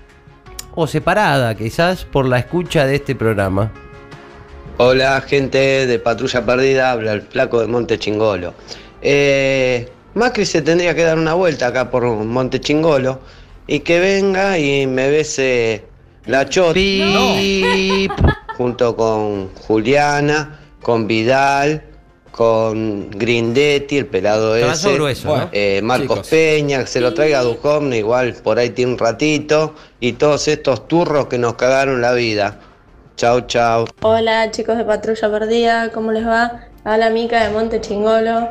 o 0.75 0.87
separada, 0.87 1.55
quizás, 1.55 2.03
por 2.05 2.25
la 2.25 2.39
escucha 2.39 2.85
de 2.85 2.95
este 2.95 3.15
programa. 3.15 3.71
Hola 4.77 5.21
gente 5.21 5.87
de 5.87 5.99
Patrulla 5.99 6.45
Perdida, 6.45 6.91
habla 6.91 7.13
el 7.13 7.21
flaco 7.21 7.61
de 7.61 7.67
Monte 7.67 7.97
Chingolo. 7.97 8.53
Eh, 9.01 9.89
Macri 10.15 10.45
se 10.45 10.61
tendría 10.61 10.93
que 10.93 11.03
dar 11.03 11.17
una 11.17 11.33
vuelta 11.33 11.67
acá 11.67 11.89
por 11.89 12.03
Monte 12.05 12.59
Chingolo 12.59 13.19
y 13.67 13.79
que 13.79 13.99
venga 14.01 14.57
y 14.59 14.85
me 14.85 15.09
bese 15.09 15.85
la 16.25 16.47
Choti 16.49 18.09
junto 18.57 18.95
con 18.97 19.53
Juliana, 19.55 20.59
con 20.85 21.07
Vidal, 21.07 21.81
con 22.29 23.09
Grindetti, 23.09 23.97
el 23.97 24.05
pelado 24.05 24.55
Trazo 24.55 24.89
ese, 24.89 24.93
grueso, 24.93 25.35
¿no? 25.35 25.49
eh, 25.51 25.81
Marcos 25.81 26.17
Chicos. 26.17 26.27
Peña, 26.27 26.81
que 26.81 26.85
se 26.85 27.01
lo 27.01 27.15
traiga 27.15 27.39
a 27.39 27.41
Duchovny, 27.41 27.97
igual 27.97 28.35
por 28.43 28.59
ahí 28.59 28.69
tiene 28.69 28.91
un 28.91 28.99
ratito, 28.99 29.73
y 29.99 30.13
todos 30.13 30.47
estos 30.47 30.87
turros 30.87 31.25
que 31.25 31.39
nos 31.39 31.55
cagaron 31.55 32.01
la 32.01 32.13
vida. 32.13 32.59
Chau, 33.15 33.41
chau. 33.47 33.87
Hola 34.03 34.51
chicos 34.51 34.77
de 34.77 34.83
Patrulla 34.85 35.31
Perdida, 35.31 35.89
¿cómo 35.91 36.11
les 36.11 36.27
va? 36.27 36.65
Habla 36.83 37.09
Mica 37.09 37.43
de 37.43 37.51
Monte 37.51 37.81
Chingolo. 37.81 38.47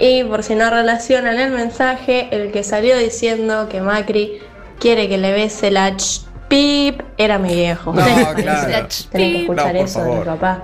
Y 0.00 0.24
por 0.24 0.44
si 0.44 0.54
no 0.54 0.70
relacionan 0.70 1.38
el 1.38 1.50
mensaje, 1.50 2.28
el 2.30 2.52
que 2.52 2.64
salió 2.64 2.96
diciendo 2.96 3.68
que 3.68 3.82
Macri 3.82 4.38
quiere 4.78 5.10
que 5.10 5.18
le 5.18 5.32
bese 5.32 5.70
la 5.70 5.94
ch 5.94 6.22
pip 6.48 7.02
era 7.18 7.38
mi 7.38 7.54
viejo. 7.54 7.92
No, 7.92 8.02
Tenés 8.34 8.34
claro. 8.34 8.88
que 9.12 9.40
escuchar 9.42 9.74
No, 9.74 9.80
eso 9.82 10.02
de 10.04 10.10
mi 10.14 10.24
papá. 10.24 10.62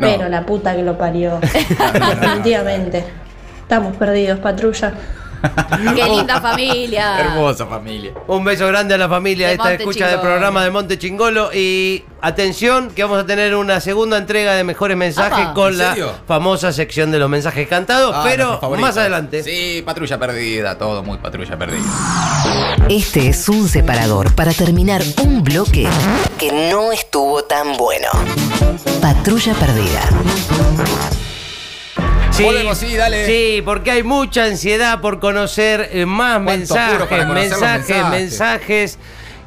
No. 0.00 0.06
Pero 0.08 0.28
la 0.28 0.44
puta 0.46 0.74
que 0.74 0.82
lo 0.82 0.96
parió. 0.98 1.38
Definitivamente. 2.20 3.04
Estamos 3.62 3.96
perdidos, 3.96 4.38
patrulla. 4.40 4.92
Qué 5.96 6.04
linda 6.04 6.38
familia. 6.38 7.18
Hermosa 7.20 7.64
familia. 7.66 8.12
Un 8.26 8.44
beso 8.44 8.66
grande 8.66 8.94
a 8.94 8.98
la 8.98 9.08
familia 9.08 9.46
De 9.46 9.52
esta 9.54 9.64
Monte 9.64 9.82
escucha 9.82 10.06
del 10.08 10.20
programa 10.20 10.62
de 10.62 10.70
Monte 10.70 10.98
Chingolo. 10.98 11.50
Y 11.54 12.04
atención, 12.20 12.90
que 12.90 13.02
vamos 13.04 13.20
a 13.22 13.26
tener 13.26 13.54
una 13.54 13.80
segunda 13.80 14.18
entrega 14.18 14.52
de 14.54 14.64
mejores 14.64 14.98
mensajes 14.98 15.38
Apa. 15.46 15.54
con 15.54 15.72
¿En 15.72 15.78
la 15.78 15.90
serio? 15.92 16.12
famosa 16.26 16.72
sección 16.74 17.10
de 17.10 17.18
los 17.20 17.30
mensajes 17.30 17.66
cantados, 17.68 18.12
Ah, 18.14 18.20
pero 18.22 18.44
nuestro 18.44 18.60
favorito. 18.60 18.86
más 18.86 18.96
adelante. 18.98 19.42
Sí, 19.42 19.82
patrulla 19.86 20.18
perdida, 20.18 20.76
todo 20.76 21.02
muy 21.02 21.16
patrulla 21.16 21.56
perdida. 21.56 21.84
Este 22.90 23.28
es 23.28 23.48
un 23.48 23.66
separador 23.66 24.34
para 24.34 24.52
terminar 24.52 25.00
un 25.22 25.42
bloque 25.42 25.88
que 26.38 26.70
no 26.70 26.92
estuvo 26.92 27.44
tan 27.44 27.78
bueno. 27.78 28.08
Patrulla 29.00 29.54
perdida. 29.54 30.00
Sí, 32.30 32.44
Volvemos, 32.44 32.78
sí, 32.78 32.96
dale. 32.96 33.26
Sí, 33.26 33.62
porque 33.62 33.90
hay 33.90 34.02
mucha 34.02 34.44
ansiedad 34.44 35.00
por 35.00 35.20
conocer 35.20 35.90
eh, 35.92 36.06
más 36.06 36.40
mensajes, 36.40 36.98
conocer 36.98 37.26
mensajes, 37.26 37.88
mensajes. 37.88 38.10
mensajes. 38.10 38.98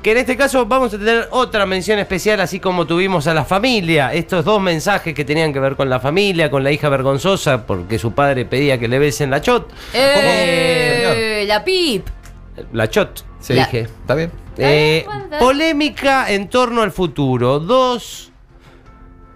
Que 0.04 0.12
en 0.12 0.18
este 0.18 0.36
caso 0.36 0.66
vamos 0.66 0.94
a 0.94 0.98
tener 0.98 1.30
otra 1.32 1.66
mención 1.66 1.98
especial, 1.98 2.42
así 2.42 2.60
como 2.60 2.86
tuvimos 2.86 3.26
a 3.28 3.34
la 3.34 3.46
familia. 3.46 4.14
Estos 4.14 4.44
dos 4.44 4.62
mensajes 4.62 5.14
que 5.14 5.24
tenían 5.24 5.54
que 5.54 5.60
ver 5.62 5.78
con 5.78 5.90
la 5.90 6.02
familia, 6.02 6.52
con 6.52 6.62
la 6.64 6.72
hija 6.74 6.90
vergonzosa, 6.90 7.66
porque 7.66 7.98
su 7.98 8.12
padre 8.12 8.44
pedía 8.46 8.78
que 8.78 8.90
le 8.90 9.00
besen 9.00 9.30
la 9.32 9.40
chot. 9.42 9.72
Eh, 9.94 11.46
la 11.48 11.64
pip. 11.64 12.06
La 12.74 12.90
chot, 12.90 13.24
Sí. 13.40 13.54
dije. 13.54 13.82
¿Está 13.84 14.16
bien? 14.16 14.30
Eh, 14.58 15.06
polémica 15.40 16.30
en 16.32 16.50
torno 16.50 16.82
al 16.82 16.92
futuro. 16.92 17.60
Dos 17.60 18.33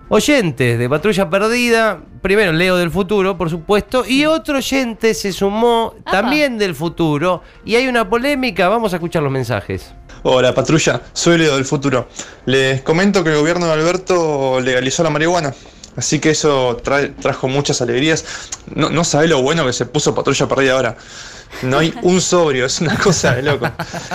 oyentes 0.09 0.79
de 0.79 0.89
Patrulla 0.89 1.29
Perdida. 1.29 1.99
Primero 2.21 2.51
Leo 2.51 2.75
del 2.77 2.91
futuro, 2.91 3.37
por 3.37 3.49
supuesto. 3.49 4.03
Y 4.07 4.25
otro 4.25 4.57
oyente 4.57 5.13
se 5.13 5.31
sumó 5.31 5.95
también 6.11 6.57
del 6.57 6.75
futuro. 6.75 7.41
Y 7.65 7.75
hay 7.75 7.87
una 7.87 8.09
polémica. 8.09 8.67
Vamos 8.67 8.93
a 8.93 8.97
escuchar 8.97 9.23
los 9.23 9.31
mensajes. 9.31 9.93
Hola 10.23 10.53
patrulla, 10.53 11.01
soy 11.13 11.37
Leo 11.37 11.55
del 11.55 11.63
futuro. 11.65 12.09
Les 12.45 12.81
comento 12.81 13.23
que 13.23 13.29
el 13.29 13.37
gobierno 13.37 13.67
de 13.67 13.73
Alberto 13.73 14.59
legalizó 14.59 15.03
la 15.03 15.09
marihuana. 15.09 15.53
Así 15.95 16.19
que 16.19 16.31
eso 16.31 16.77
trae- 16.83 17.13
trajo 17.19 17.47
muchas 17.47 17.81
alegrías. 17.81 18.25
No, 18.75 18.89
no 18.89 19.03
sabe 19.03 19.27
lo 19.27 19.41
bueno 19.41 19.65
que 19.65 19.73
se 19.73 19.85
puso 19.85 20.13
patrulla 20.13 20.47
perdida 20.47 20.73
ahora. 20.73 20.97
No 21.63 21.79
hay 21.79 21.93
un 22.03 22.21
sobrio, 22.21 22.65
es 22.65 22.81
una 22.81 22.97
cosa 22.97 23.35
de 23.35 23.43
loco. 23.43 23.69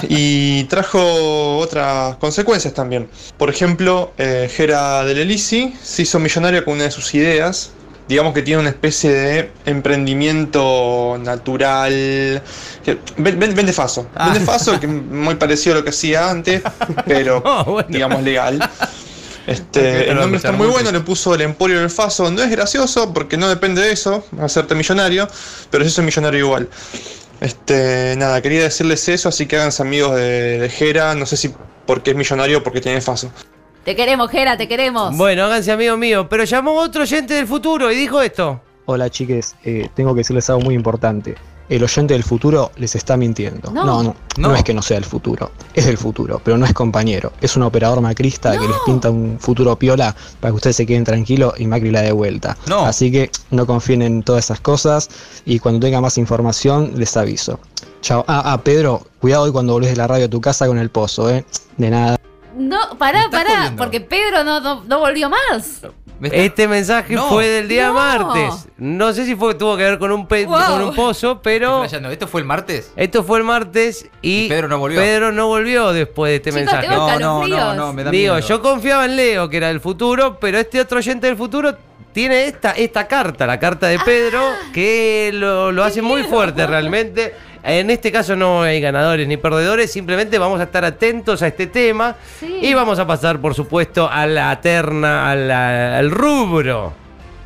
Y 0.09 0.65
trajo 0.65 1.59
otras 1.59 2.17
consecuencias 2.17 2.73
también. 2.75 3.09
Por 3.37 3.51
ejemplo, 3.51 4.13
eh, 4.19 4.51
Gera 4.55 5.05
del 5.05 5.19
Elisi 5.19 5.75
se 5.83 6.03
hizo 6.03 6.19
millonario 6.19 6.65
con 6.65 6.75
una 6.75 6.85
de 6.85 6.91
sus 6.91 7.15
ideas. 7.15 7.73
Digamos 8.09 8.35
que 8.35 8.43
tiene 8.43 8.61
una 8.61 8.71
especie 8.71 9.11
de 9.11 9.51
emprendimiento 9.65 11.19
natural. 11.21 12.43
Vende 13.17 13.73
faso. 13.73 14.09
Vende 14.17 14.41
faso, 14.41 14.79
que 14.79 14.87
es 14.87 14.93
muy 14.93 15.37
parecido 15.37 15.77
a 15.77 15.79
lo 15.79 15.85
que 15.85 15.91
hacía 15.91 16.31
antes, 16.31 16.63
pero 17.07 17.43
digamos 17.89 18.23
legal. 18.23 18.59
Este, 19.47 20.09
el 20.09 20.17
nombre 20.17 20.37
está 20.37 20.53
muy 20.53 20.69
bueno, 20.69 20.93
le 20.93 21.01
puso 21.01 21.35
el 21.35 21.41
Emporio 21.41 21.81
del 21.81 21.91
Faso. 21.91 22.31
No 22.31 22.43
es 22.43 22.51
gracioso 22.51 23.13
porque 23.13 23.37
no 23.37 23.49
depende 23.49 23.83
de 23.83 23.93
eso, 23.93 24.25
hacerte 24.41 24.75
millonario, 24.75 25.29
pero 25.71 25.85
sí 25.85 25.91
soy 25.91 26.05
millonario 26.05 26.41
igual. 26.41 26.69
Este, 27.43 28.15
nada, 28.17 28.41
quería 28.41 28.63
decirles 28.63 29.09
eso, 29.09 29.29
así 29.29 29.47
que 29.47 29.57
háganse 29.57 29.83
amigos 29.83 30.15
de, 30.15 30.61
de 30.61 30.69
Jera. 30.69 31.15
No 31.15 31.27
sé 31.27 31.37
si 31.37 31.53
porque 31.87 32.13
es 32.13 32.17
millonario 32.17 32.59
o 32.59 32.63
porque 32.63 32.81
tiene 32.81 33.01
Faso. 33.01 33.33
Te 33.85 33.97
queremos, 33.97 34.31
Jera, 34.31 34.57
te 34.57 34.69
queremos. 34.69 35.17
Bueno, 35.17 35.45
háganse 35.45 35.73
amigo 35.73 35.97
mío. 35.97 36.29
Pero 36.29 36.45
llamó 36.45 36.75
otro 36.75 37.03
oyente 37.03 37.35
del 37.35 37.49
futuro 37.49 37.91
y 37.91 37.97
dijo 37.97 38.23
esto. 38.23 38.61
Hola 38.85 39.11
chiques, 39.11 39.57
eh, 39.65 39.89
tengo 39.95 40.15
que 40.15 40.19
decirles 40.19 40.49
algo 40.51 40.63
muy 40.63 40.75
importante. 40.75 41.35
El 41.73 41.83
oyente 41.83 42.13
del 42.13 42.23
futuro 42.23 42.71
les 42.77 42.95
está 42.95 43.17
mintiendo. 43.17 43.71
No. 43.71 43.87
No, 43.87 44.03
no, 44.03 44.17
no, 44.37 44.55
es 44.55 44.63
que 44.63 44.75
no 44.75 44.83
sea 44.83 44.99
el 44.99 45.07
futuro. 45.07 45.53
Es 45.73 45.87
del 45.87 45.97
futuro, 45.97 46.39
pero 46.45 46.59
no 46.59 46.67
es 46.67 46.75
compañero. 46.75 47.33
Es 47.41 47.57
un 47.57 47.63
operador 47.63 48.03
macrista 48.03 48.53
que 48.59 48.69
les 48.69 48.77
pinta 48.85 49.09
un 49.09 49.39
futuro 49.41 49.75
piola 49.79 50.15
para 50.39 50.53
que 50.53 50.57
ustedes 50.57 50.77
se 50.77 50.85
queden 50.85 51.05
tranquilos 51.05 51.55
y 51.57 51.67
Macri 51.67 51.91
la 51.91 52.03
de 52.03 52.13
vuelta. 52.13 52.59
Así 52.85 53.11
que 53.11 53.31
no 53.51 53.67
confíen 53.67 54.03
en 54.03 54.23
todas 54.23 54.45
esas 54.45 54.61
cosas 54.61 55.09
y 55.47 55.61
cuando 55.61 55.81
tenga 55.81 56.03
más 56.03 56.19
información 56.19 56.93
les 56.95 57.17
aviso. 57.17 57.59
Chao. 58.03 58.23
Ah, 58.29 58.43
ah, 58.45 58.61
Pedro, 58.63 59.07
cuidado 59.19 59.45
hoy 59.45 59.53
cuando 59.53 59.73
volvés 59.73 59.93
de 59.93 59.97
la 59.97 60.07
radio 60.07 60.27
a 60.27 60.29
tu 60.29 60.43
casa 60.43 60.67
con 60.67 60.77
el 60.77 60.91
pozo, 60.91 61.31
¿eh? 61.31 61.47
De 61.79 61.89
nada. 61.89 62.19
No, 62.55 62.99
pará, 62.99 63.31
pará, 63.31 63.73
porque 63.79 64.03
Pedro 64.03 64.45
no, 64.45 64.61
no, 64.61 64.85
no 64.85 64.99
volvió 64.99 65.31
más. 65.31 65.81
Este 66.31 66.69
mensaje 66.69 67.15
No. 67.15 67.29
fue 67.29 67.49
del 67.49 67.69
día 67.69 67.89
No. 67.89 67.95
martes. 67.95 68.69
No 68.77 69.13
sé 69.13 69.25
si 69.27 69.35
fue 69.35 69.55
tuvo 69.55 69.77
que 69.77 69.83
ver 69.83 69.99
con 69.99 70.13
un, 70.13 70.27
pe- 70.29 70.45
Wow. 70.47 70.61
con 70.69 70.83
un 70.83 70.95
pozo, 70.95 71.41
pero. 71.43 71.85
¿Esto 71.85 72.29
fue 72.29 72.41
el 72.43 72.47
martes? 72.47 72.93
Esto 72.97 73.25
fue 73.25 73.39
el 73.39 73.45
martes 73.45 74.07
y, 74.21 74.49
Pedro 74.49 74.69
no 74.69 74.79
volvió. 74.79 75.01
Pedro 75.01 75.33
no 75.33 75.49
volvió 75.49 75.93
después 75.93 76.31
de 76.31 76.37
este 76.37 76.51
Chicos, 76.51 76.63
mensaje. 76.65 76.89
tengo 76.89 77.09
No, 77.19 77.19
no, 77.19 77.47
no, 77.49 77.75
no, 77.75 77.93
me 77.93 78.05
da 78.05 78.11
Digo, 78.11 78.35
miedo. 78.35 78.47
yo 78.47 78.63
confiaba 78.63 79.05
en 79.07 79.17
Leo, 79.17 79.49
que 79.49 79.57
era 79.57 79.69
del 79.69 79.81
futuro, 79.81 80.39
pero 80.41 80.59
este 80.59 80.81
otro 80.81 80.99
oyente 80.99 81.27
del 81.27 81.37
futuro 81.37 81.75
tiene 82.13 82.45
esta, 82.45 82.73
esta 82.73 83.07
carta, 83.09 83.47
la 83.47 83.59
carta 83.59 83.89
de 83.89 83.99
Pedro, 84.01 84.43
que 84.75 85.31
lo, 85.33 85.73
lo 85.73 85.83
hace 85.83 86.03
muy 86.03 86.23
fuerte 86.25 86.67
realmente. 86.67 87.35
En 87.65 87.91
este 87.91 88.11
caso 88.11 88.35
no 88.35 88.63
hay 88.63 88.81
ganadores 88.81 89.29
ni 89.29 89.37
perdedores, 89.37 89.93
simplemente 89.93 90.39
vamos 90.39 90.59
a 90.61 90.65
estar 90.65 90.85
atentos 90.85 91.43
a 91.43 91.47
este 91.47 91.69
tema 91.69 92.17
Sí. 92.41 92.59
y 92.61 92.75
vamos 92.75 92.99
a 92.99 93.07
pasar, 93.07 93.39
por 93.41 93.55
supuesto, 93.55 94.09
a 94.11 94.27
la 94.27 94.61
terna, 94.61 95.31
a 95.31 95.37
la- 95.37 95.99
al 95.99 96.11
rubro 96.11 96.93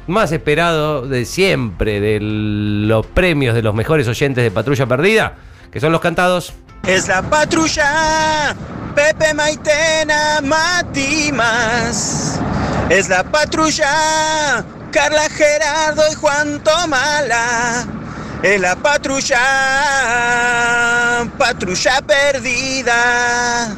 más 0.06 0.32
esperado 0.32 1.02
de 1.06 1.24
siempre, 1.26 2.00
de 2.00 2.18
los 2.20 3.04
premios 3.06 3.54
de 3.54 3.62
los 3.62 3.74
mejores 3.74 4.08
oyentes 4.08 4.42
de 4.42 4.50
Patrulla 4.50 4.86
Perdida, 4.86 5.34
que 5.70 5.80
son 5.80 5.92
los 5.92 6.00
cantados. 6.00 6.52
Es 6.86 7.08
la 7.08 7.20
patrulla, 7.22 8.54
Pepe 8.94 9.34
Maitena, 9.34 10.40
Mati 10.42 11.32
más. 11.32 12.40
Es 12.88 13.08
la 13.08 13.24
patrulla, 13.24 14.64
Carla 14.92 15.28
Gerardo 15.28 16.02
y 16.10 16.14
Juan 16.14 16.62
Tomala. 16.62 17.84
Es 18.42 18.60
la 18.60 18.76
patrulla, 18.76 19.40
patrulla 21.38 22.00
perdida. 22.02 23.74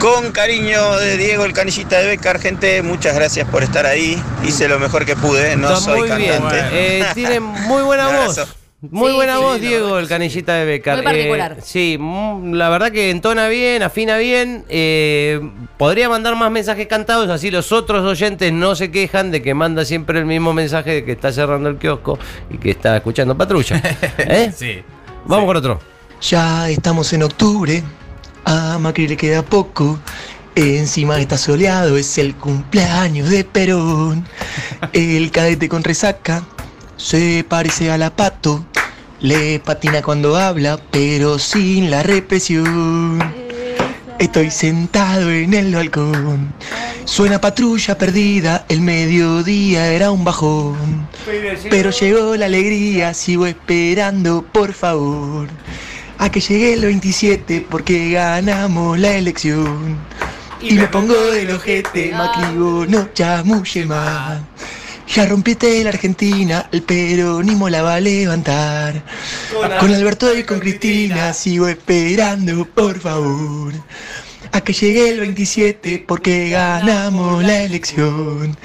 Con 0.00 0.30
cariño 0.32 0.96
de 0.96 1.16
Diego 1.16 1.44
el 1.44 1.52
Canillita 1.54 1.98
de 1.98 2.06
Becar, 2.06 2.38
gente, 2.38 2.82
muchas 2.82 3.14
gracias 3.14 3.48
por 3.48 3.62
estar 3.62 3.86
ahí. 3.86 4.22
Hice 4.44 4.68
lo 4.68 4.78
mejor 4.78 5.06
que 5.06 5.16
pude, 5.16 5.56
no 5.56 5.68
Está 5.68 5.80
soy 5.80 6.00
muy 6.10 6.18
bien. 6.18 6.32
cantante. 6.42 6.98
Eh, 7.00 7.04
tiene 7.14 7.40
muy 7.40 7.82
buena 7.84 8.08
voz. 8.08 8.40
Muy 8.82 9.10
Sí, 9.10 9.16
buena 9.16 9.36
sí, 9.36 9.42
voz, 9.42 9.60
Diego, 9.60 9.98
el 9.98 10.06
canillita 10.06 10.54
de 10.54 10.64
Becar. 10.66 10.96
Muy 10.96 11.04
particular. 11.04 11.56
Eh, 11.58 11.62
sí, 11.64 11.96
mm, 11.98 12.52
la 12.52 12.68
verdad 12.68 12.92
que 12.92 13.10
entona 13.10 13.48
bien, 13.48 13.82
afina 13.82 14.18
bien. 14.18 14.64
eh, 14.68 15.40
podría 15.78 16.08
mandar 16.10 16.36
más 16.36 16.50
mensajes 16.50 16.86
cantados, 16.86 17.30
así 17.30 17.50
los 17.50 17.72
otros 17.72 18.04
oyentes 18.04 18.52
no 18.52 18.74
se 18.76 18.90
quejan 18.90 19.30
de 19.30 19.40
que 19.42 19.54
manda 19.54 19.84
siempre 19.86 20.18
el 20.18 20.26
mismo 20.26 20.52
mensaje 20.52 20.90
de 20.90 21.04
que 21.04 21.12
está 21.12 21.32
cerrando 21.32 21.70
el 21.70 21.78
kiosco 21.78 22.18
y 22.50 22.58
que 22.58 22.70
está 22.70 22.96
escuchando 22.96 23.36
patrulla. 23.36 23.80
¿Eh? 24.18 24.52
Sí. 24.54 24.82
Vamos 25.24 25.46
con 25.46 25.56
otro. 25.56 25.80
Ya 26.20 26.68
estamos 26.68 27.12
en 27.14 27.22
octubre, 27.22 27.82
a 28.44 28.78
Macri 28.78 29.08
le 29.08 29.16
queda 29.16 29.42
poco. 29.42 29.98
Encima 30.54 31.18
está 31.18 31.36
soleado, 31.36 31.96
es 31.96 32.16
el 32.18 32.34
cumpleaños 32.34 33.28
de 33.30 33.44
Perón. 33.44 34.26
El 34.92 35.30
cadete 35.30 35.68
con 35.68 35.82
resaca 35.84 36.42
se 36.96 37.44
parece 37.48 37.90
a 37.90 37.98
la 37.98 38.14
pato. 38.14 38.64
Le 39.20 39.60
patina 39.60 40.02
cuando 40.02 40.36
habla, 40.36 40.78
pero 40.90 41.38
sin 41.38 41.90
la 41.90 42.02
represión. 42.02 43.18
Estoy 44.18 44.50
sentado 44.50 45.30
en 45.30 45.54
el 45.54 45.74
balcón. 45.74 46.52
Suena 47.04 47.40
patrulla 47.40 47.96
perdida, 47.96 48.64
el 48.68 48.80
mediodía 48.80 49.92
era 49.92 50.10
un 50.10 50.24
bajón. 50.24 51.08
Pero 51.70 51.90
llegó 51.90 52.36
la 52.36 52.46
alegría, 52.46 53.14
sigo 53.14 53.46
esperando, 53.46 54.42
por 54.42 54.72
favor. 54.72 55.48
a 56.18 56.30
que 56.30 56.40
llegue 56.40 56.72
el 56.72 56.80
27 56.82 57.66
porque 57.70 58.12
ganamos 58.12 58.98
la 58.98 59.12
elección. 59.12 59.98
Y 60.60 60.74
me 60.74 60.88
pongo 60.88 61.14
del 61.14 61.50
ojete, 61.50 62.12
Macri, 62.12 62.56
no 62.56 63.08
chamulle 63.12 63.84
más. 63.84 64.40
Ya 65.08 65.24
rompiste 65.26 65.82
la 65.84 65.90
Argentina, 65.90 66.66
el 66.72 66.82
peronismo 66.82 67.68
la 67.68 67.82
va 67.82 67.94
a 67.94 68.00
levantar. 68.00 69.02
Con 69.80 69.94
Alberto 69.94 70.36
y 70.36 70.42
con 70.42 70.58
Cristina 70.58 71.32
sigo 71.32 71.68
esperando, 71.68 72.64
por 72.66 72.98
favor. 72.98 73.72
A 74.52 74.60
que 74.60 74.72
llegue 74.72 75.10
el 75.10 75.20
27 75.20 76.04
porque 76.06 76.50
ganamos 76.50 77.42
la 77.44 77.62
elección. 77.62 78.56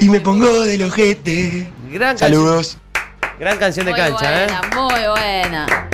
Y 0.00 0.08
me 0.08 0.20
pongo 0.20 0.62
del 0.62 0.82
ojete. 0.82 1.68
Gran 1.90 2.18
Saludos. 2.18 2.78
Gran 3.38 3.58
canción 3.58 3.86
de 3.86 3.92
Muy 3.92 4.00
cancha, 4.00 4.44
¿eh? 4.44 4.46
buena, 4.46 4.70
muy 4.74 5.08
buena. 5.08 5.88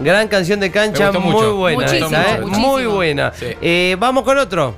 Gran 0.00 0.28
canción 0.28 0.60
de 0.60 0.70
cancha, 0.70 1.12
muy 1.12 1.32
mucho. 1.32 1.56
buena 1.56 1.86
esa, 1.86 2.36
¿eh? 2.36 2.40
Muy 2.46 2.86
buena. 2.86 3.32
Eh, 3.40 3.96
Vamos 3.98 4.24
con 4.24 4.38
otro. 4.38 4.74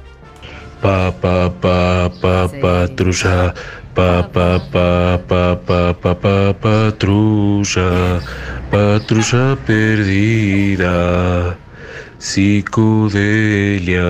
Pa 0.83 1.11
pa 1.13 1.51
pa 1.51 2.11
pa 2.21 2.49
patrulla 2.61 3.55
pa 3.97 4.29
pa 4.29 4.61
pa 4.73 5.17
pa 5.29 5.57
pa 5.57 5.81
pa 5.97 6.13
pa 6.13 6.53
patrulla 6.53 8.21
patrulla 8.71 9.57
perdida 9.67 11.57
psicodelia. 12.21 14.05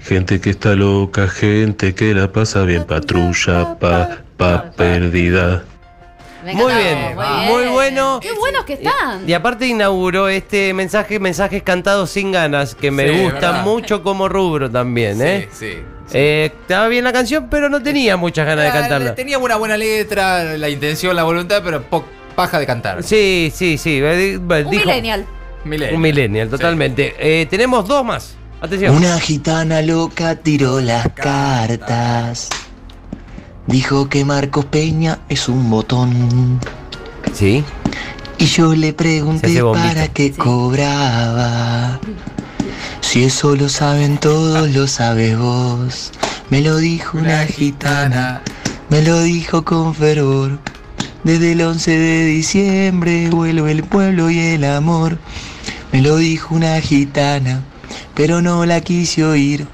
Gente 0.00 0.40
que 0.40 0.50
está 0.50 0.74
loca 0.74 1.28
gente 1.28 1.94
que 1.94 2.14
la 2.14 2.32
pasa 2.32 2.64
bien 2.64 2.84
patrulla 2.84 3.76
pa 3.78 4.24
pa 4.38 4.72
perdida 4.76 5.71
Me 6.44 6.54
Muy 6.54 6.72
encantó, 6.72 7.20
bien, 7.20 7.48
muy 7.52 7.66
bueno. 7.68 8.18
Qué 8.20 8.32
buenos 8.32 8.64
que 8.64 8.72
están. 8.74 9.28
Y 9.28 9.32
aparte 9.32 9.66
inauguró 9.66 10.28
este 10.28 10.74
mensaje, 10.74 11.18
mensajes 11.20 11.62
cantados 11.62 12.10
sin 12.10 12.32
ganas, 12.32 12.74
que 12.74 12.90
me 12.90 13.08
Sí, 13.08 13.22
gusta 13.22 13.50
verdad. 13.52 13.64
mucho 13.64 14.02
como 14.02 14.28
rubro 14.28 14.70
también, 14.70 15.20
¿eh? 15.22 15.48
Sí, 15.52 15.66
sí. 15.66 15.82
Eh, 16.14 16.50
Estaba 16.60 16.88
bien 16.88 17.04
la 17.04 17.12
canción, 17.12 17.48
pero 17.48 17.68
no 17.68 17.82
tenía 17.82 18.16
muchas 18.16 18.44
ganas 18.46 18.64
de 18.64 18.70
Ah, 18.70 18.80
cantarla. 18.80 19.14
Tenía 19.14 19.38
una 19.38 19.56
buena 19.56 19.76
letra, 19.76 20.56
la 20.58 20.68
intención, 20.68 21.14
la 21.14 21.22
voluntad, 21.22 21.62
pero 21.64 21.82
paja 22.34 22.58
de 22.58 22.66
cantar. 22.66 23.02
Sí, 23.04 23.52
sí, 23.54 23.78
sí. 23.78 24.00
eh, 24.02 24.36
Un 24.38 24.48
dijo- 24.48 24.84
millennial. 24.86 25.24
Millennial. 25.64 25.94
Un 25.94 26.00
millennial, 26.00 26.48
totalmente. 26.48 27.14
Eh, 27.18 27.46
tenemos 27.46 27.86
dos 27.86 28.04
más. 28.04 28.34
Atención. 28.60 28.96
Una 28.96 29.18
gitana 29.20 29.80
loca 29.80 30.34
tiró 30.36 30.80
las 30.80 31.08
cartas. 31.12 32.48
Dijo 33.66 34.08
que 34.08 34.24
Marcos 34.24 34.64
Peña 34.64 35.20
es 35.28 35.48
un 35.48 35.70
botón. 35.70 36.58
Sí. 37.32 37.64
Y 38.38 38.46
yo 38.46 38.74
le 38.74 38.92
pregunté 38.92 39.62
para 39.62 40.08
qué 40.08 40.32
cobraba. 40.32 42.00
Si 43.00 43.24
eso 43.24 43.54
lo 43.54 43.68
saben 43.68 44.18
todos, 44.18 44.70
lo 44.70 44.86
sabes 44.88 45.38
vos. 45.38 46.10
Me 46.50 46.60
lo 46.60 46.76
dijo 46.78 47.18
una 47.18 47.46
gitana, 47.46 48.42
me 48.90 49.02
lo 49.02 49.22
dijo 49.22 49.64
con 49.64 49.94
fervor. 49.94 50.58
Desde 51.24 51.52
el 51.52 51.62
11 51.62 51.98
de 51.98 52.24
diciembre 52.24 53.30
vuelve 53.30 53.70
el 53.70 53.84
pueblo 53.84 54.28
y 54.28 54.38
el 54.38 54.64
amor. 54.64 55.18
Me 55.92 56.02
lo 56.02 56.16
dijo 56.16 56.54
una 56.54 56.80
gitana, 56.80 57.62
pero 58.14 58.42
no 58.42 58.66
la 58.66 58.80
quise 58.80 59.24
oír. 59.24 59.68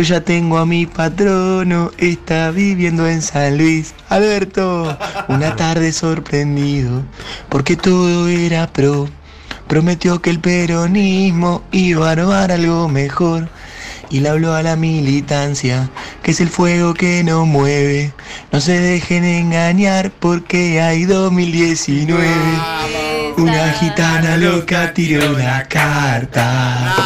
Yo 0.00 0.04
ya 0.04 0.20
tengo 0.22 0.56
a 0.56 0.64
mi 0.64 0.86
patrono, 0.86 1.90
está 1.98 2.50
viviendo 2.52 3.06
en 3.06 3.20
San 3.20 3.58
Luis. 3.58 3.94
Alberto, 4.08 4.96
una 5.28 5.56
tarde 5.56 5.92
sorprendido, 5.92 7.02
porque 7.50 7.76
todo 7.76 8.26
era 8.28 8.66
pro. 8.66 9.10
Prometió 9.68 10.22
que 10.22 10.30
el 10.30 10.40
peronismo 10.40 11.62
iba 11.70 12.10
a 12.10 12.14
robar 12.14 12.50
algo 12.50 12.88
mejor. 12.88 13.50
Y 14.08 14.20
le 14.20 14.30
habló 14.30 14.54
a 14.54 14.62
la 14.62 14.74
militancia, 14.74 15.90
que 16.22 16.30
es 16.30 16.40
el 16.40 16.48
fuego 16.48 16.94
que 16.94 17.22
nos 17.22 17.46
mueve. 17.46 18.14
No 18.52 18.62
se 18.62 18.80
dejen 18.80 19.24
engañar 19.24 20.12
porque 20.12 20.80
hay 20.80 21.04
2019. 21.04 22.26
Una 23.36 23.72
gitana 23.74 24.38
loca 24.38 24.94
tiró 24.94 25.36
la 25.36 25.68
carta. 25.68 26.96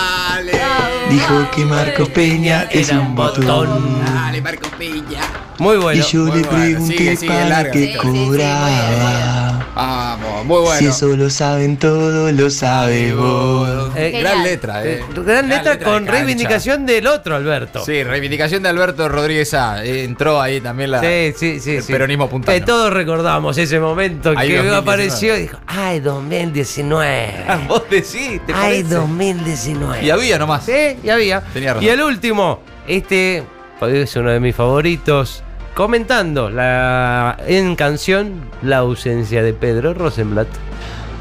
Dijo 1.10 1.50
que 1.54 1.64
Marcos 1.64 2.08
Peña 2.08 2.62
es 2.70 2.90
un 2.90 3.14
botón. 3.14 3.68
Dale, 4.04 4.40
Marco 4.40 4.68
Peña. 4.78 5.43
Muy 5.58 5.76
bueno. 5.76 6.00
Y 6.00 6.12
yo 6.12 6.20
Muy 6.24 6.40
le 6.42 6.46
bueno. 6.48 6.64
pregunté 6.64 6.96
Sigue, 6.98 7.16
sigue, 7.16 7.32
para 7.32 7.48
larga. 7.48 7.70
qué 7.72 7.78
Sí, 7.78 7.86
sí, 7.92 7.98
sí, 8.00 8.06
muy 8.06 8.26
cobraba. 8.28 9.66
Vamos, 9.74 10.44
muy 10.44 10.60
bueno. 10.60 10.78
Si 10.78 10.86
eso 10.86 11.08
lo 11.16 11.30
saben 11.30 11.76
todos, 11.76 12.32
lo 12.32 12.50
sabes 12.50 13.14
vos. 13.16 13.90
Eh, 13.96 14.18
gran 14.20 14.42
letra, 14.44 14.84
eh. 14.84 15.04
Gran 15.14 15.48
letra 15.48 15.78
con 15.78 16.06
reivindicación 16.06 16.86
del 16.86 17.06
otro, 17.06 17.36
Alberto. 17.36 17.84
Sí, 17.84 18.02
reivindicación 18.04 18.62
de 18.62 18.68
Alberto 18.68 19.08
Rodríguez 19.08 19.52
A. 19.54 19.84
Eh, 19.84 20.04
Entró 20.04 20.40
ahí 20.40 20.60
también 20.60 20.90
la, 20.92 21.00
Sí, 21.00 21.32
sí, 21.36 21.60
sí. 21.60 21.76
el 21.76 21.82
sí. 21.82 21.92
peronismo 21.92 22.28
puntano. 22.28 22.56
Que 22.58 22.64
todos 22.64 22.92
recordamos 22.92 23.56
ese 23.58 23.80
momento 23.80 24.30
Ahí 24.36 24.48
que 24.48 24.56
2019. 24.56 24.76
apareció 24.76 25.36
y 25.36 25.40
dijo, 25.42 25.58
ay, 25.66 26.00
2019. 26.00 27.34
Vos 27.68 27.82
decís, 27.90 28.40
¿te 28.46 28.52
Ay, 28.52 28.82
parece? 28.82 28.94
2019. 28.94 30.04
Y 30.04 30.10
había 30.10 30.38
nomás. 30.38 30.64
Sí, 30.64 30.96
y 31.02 31.08
había. 31.08 31.40
Tenía 31.52 31.74
razón. 31.74 31.84
Y 31.84 31.88
el 31.88 32.00
último, 32.02 32.60
este 32.86 33.42
es 33.82 34.16
uno 34.16 34.30
de 34.30 34.40
mis 34.40 34.54
favoritos, 34.56 35.42
comentando 35.74 36.48
la 36.48 37.36
en 37.46 37.76
canción 37.76 38.48
la 38.62 38.78
ausencia 38.78 39.42
de 39.42 39.52
Pedro 39.52 39.94
Rosenblatt. 39.94 40.48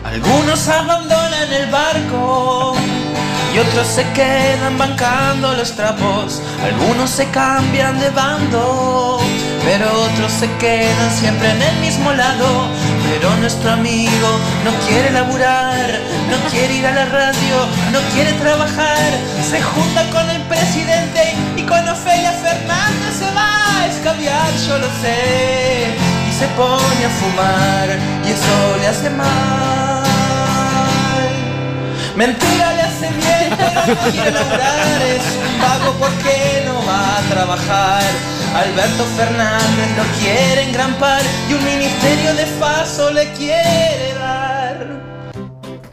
Algunos 0.03 0.67
abandonan 0.67 1.51
el 1.51 1.69
barco 1.71 2.75
y 3.53 3.59
otros 3.59 3.87
se 3.87 4.03
quedan 4.13 4.77
bancando 4.77 5.53
los 5.53 5.75
trapos. 5.75 6.41
Algunos 6.63 7.09
se 7.09 7.29
cambian 7.29 7.99
de 7.99 8.09
bando, 8.09 9.19
pero 9.65 9.85
otros 10.03 10.31
se 10.31 10.49
quedan 10.57 11.11
siempre 11.11 11.49
en 11.51 11.61
el 11.61 11.75
mismo 11.77 12.11
lado. 12.11 12.67
Pero 13.09 13.35
nuestro 13.37 13.71
amigo 13.71 14.39
no 14.63 14.71
quiere 14.87 15.11
laburar, 15.11 15.99
no 16.29 16.37
quiere 16.49 16.75
ir 16.75 16.87
a 16.87 16.91
la 16.91 17.05
radio, 17.05 17.55
no 17.91 17.99
quiere 18.13 18.33
trabajar. 18.33 19.11
Se 19.49 19.61
junta 19.61 20.09
con 20.09 20.29
el 20.29 20.41
presidente 20.43 21.35
y 21.55 21.63
con 21.63 21.87
Ofelia 21.87 22.31
Fernández 22.31 23.15
se 23.19 23.31
va 23.31 23.79
a 23.79 23.87
escabiar, 23.87 24.51
yo 24.67 24.77
lo 24.79 24.87
sé. 25.01 25.95
Y 26.29 26.33
se 26.33 26.47
pone 26.59 27.05
a 27.05 27.09
fumar 27.09 27.89
y 28.25 28.31
eso 28.31 28.77
le 28.79 28.87
hace 28.87 29.09
mal. 29.09 30.03
Mentira 32.15 32.73
le 32.73 32.81
hace 32.81 33.09
bien, 33.09 33.57
pero 33.57 33.81
no 33.87 34.39
laburar. 34.39 35.01
Es 35.01 35.25
un 35.41 35.61
vago 35.61 35.93
porque 35.99 36.63
no 36.65 36.85
va 36.85 37.17
a 37.17 37.21
trabajar. 37.29 38.32
Alberto 38.55 39.03
Fernández 39.17 39.97
lo 39.97 40.03
quiere 40.19 40.63
engrampar 40.63 41.21
y 41.49 41.53
un 41.53 41.65
ministerio 41.65 42.33
de 42.35 42.45
paso 42.59 43.11
le 43.11 43.31
quiere 43.33 44.13
dar. 44.19 45.03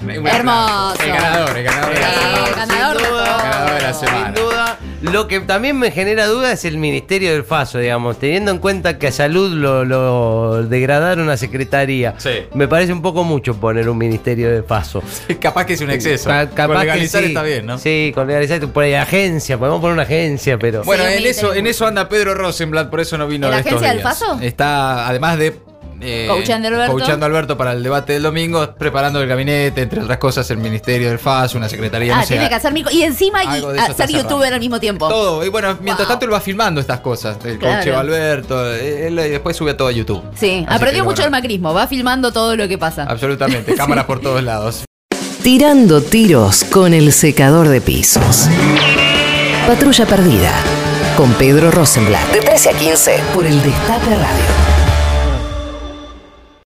Hermoso. 0.06 1.02
El 1.02 1.12
ganador, 1.12 1.56
el 1.56 1.64
ganador 1.64 1.94
de 1.94 2.00
la 2.00 2.12
semana. 2.12 2.56
ganador 2.56 2.96
de 2.96 3.02
Sin 3.02 3.08
duda, 3.08 3.24
todo. 3.24 3.38
Ganador 3.38 3.74
de 3.74 3.80
la 3.80 3.94
semana. 3.94 4.34
Lo 5.02 5.28
que 5.28 5.40
también 5.40 5.78
me 5.78 5.90
genera 5.90 6.26
duda 6.26 6.52
es 6.52 6.64
el 6.64 6.76
Ministerio 6.76 7.32
del 7.32 7.44
Faso, 7.44 7.78
digamos, 7.78 8.18
teniendo 8.18 8.50
en 8.50 8.58
cuenta 8.58 8.98
que 8.98 9.06
a 9.06 9.12
salud 9.12 9.50
lo, 9.52 9.84
lo 9.84 10.62
degradaron 10.64 11.30
a 11.30 11.36
secretaría. 11.36 12.14
Sí. 12.18 12.30
Me 12.54 12.68
parece 12.68 12.92
un 12.92 13.00
poco 13.00 13.24
mucho 13.24 13.54
poner 13.56 13.88
un 13.88 13.96
Ministerio 13.96 14.50
de 14.50 14.62
Faso. 14.62 15.02
Capaz 15.40 15.64
que 15.64 15.72
es 15.74 15.80
un 15.80 15.90
exceso. 15.90 16.28
Ca- 16.28 16.48
Con 16.48 16.72
que 16.72 16.78
legalizar 16.80 17.22
sí. 17.22 17.28
está 17.28 17.42
bien, 17.42 17.64
¿no? 17.66 17.78
Sí, 17.78 18.12
con 18.14 18.26
legalizar, 18.26 18.60
por 18.68 18.84
ahí 18.84 18.94
agencia, 18.94 19.56
podemos 19.58 19.80
poner 19.80 19.94
una 19.94 20.02
agencia, 20.02 20.58
pero. 20.58 20.82
Bueno, 20.84 21.04
Sí, 21.06 21.14
en 21.14 21.26
eso, 21.26 21.54
en 21.54 21.66
eso 21.66 21.86
anda 21.86 22.08
Pedro 22.08 22.34
Rosenblatt, 22.34 22.90
por 22.90 23.00
eso 23.00 23.16
no 23.16 23.26
vino 23.26 23.46
¿En 23.46 23.52
la 23.52 23.58
estos 23.60 23.72
agencia 23.74 23.88
del 23.94 24.02
días. 24.02 24.18
Faso? 24.18 24.38
Está, 24.42 25.08
además 25.08 25.38
de 25.38 25.54
eh, 26.00 26.26
Coachando 26.28 26.68
a 26.68 26.70
Alberto. 26.70 26.92
coachando 26.92 27.26
a 27.26 27.28
Alberto 27.28 27.56
para 27.56 27.72
el 27.72 27.82
debate 27.82 28.12
del 28.14 28.22
domingo, 28.22 28.74
preparando 28.78 29.20
el 29.20 29.28
gabinete, 29.28 29.82
entre 29.82 30.00
otras 30.02 30.18
cosas, 30.18 30.50
el 30.50 30.58
Ministerio 30.58 31.08
del 31.08 31.18
FAS, 31.18 31.54
una 31.54 31.68
secretaría, 31.68 32.14
Ah, 32.16 32.20
no 32.20 32.26
tiene 32.26 32.48
que 32.48 32.54
hacer. 32.54 32.72
Y 32.92 33.02
encima 33.02 33.44
y- 33.44 33.46
a- 33.48 33.86
ser 33.86 33.94
cerrado. 33.94 34.22
youtuber 34.22 34.52
al 34.54 34.60
mismo 34.60 34.80
tiempo. 34.80 35.08
Todo, 35.08 35.44
y 35.44 35.48
bueno, 35.48 35.76
mientras 35.80 36.06
Wow. 36.08 36.14
tanto 36.14 36.24
él 36.26 36.32
va 36.32 36.40
filmando 36.40 36.80
estas 36.80 37.00
cosas. 37.00 37.36
El 37.44 37.58
Claro. 37.58 37.74
coacheo 37.76 37.96
a 37.96 38.00
Alberto, 38.00 38.72
eh, 38.74 39.06
él, 39.08 39.18
y 39.18 39.28
después 39.30 39.56
sube 39.56 39.74
todo 39.74 39.88
a 39.88 39.92
YouTube. 39.92 40.22
Sí, 40.34 40.64
Así 40.66 40.76
aprendió 40.76 41.04
mucho 41.04 41.16
bueno, 41.16 41.22
del 41.22 41.30
macrismo. 41.42 41.74
Va 41.74 41.86
filmando 41.86 42.32
todo 42.32 42.56
lo 42.56 42.66
que 42.68 42.78
pasa. 42.78 43.04
Absolutamente, 43.08 43.74
cámaras 43.76 44.04
por 44.04 44.20
todos 44.20 44.42
lados. 44.42 44.84
Tirando 45.42 46.02
tiros 46.02 46.64
con 46.64 46.92
el 46.92 47.12
secador 47.12 47.68
de 47.68 47.80
pisos. 47.80 48.48
Patrulla 49.66 50.04
perdida. 50.06 50.52
Con 51.16 51.32
Pedro 51.34 51.70
Rosenblatt. 51.70 52.30
De 52.32 52.40
13 52.40 52.70
a 52.70 52.72
15 52.72 53.20
por 53.34 53.44
el 53.46 53.62
Destape 53.62 54.14
Radio. 54.16 54.89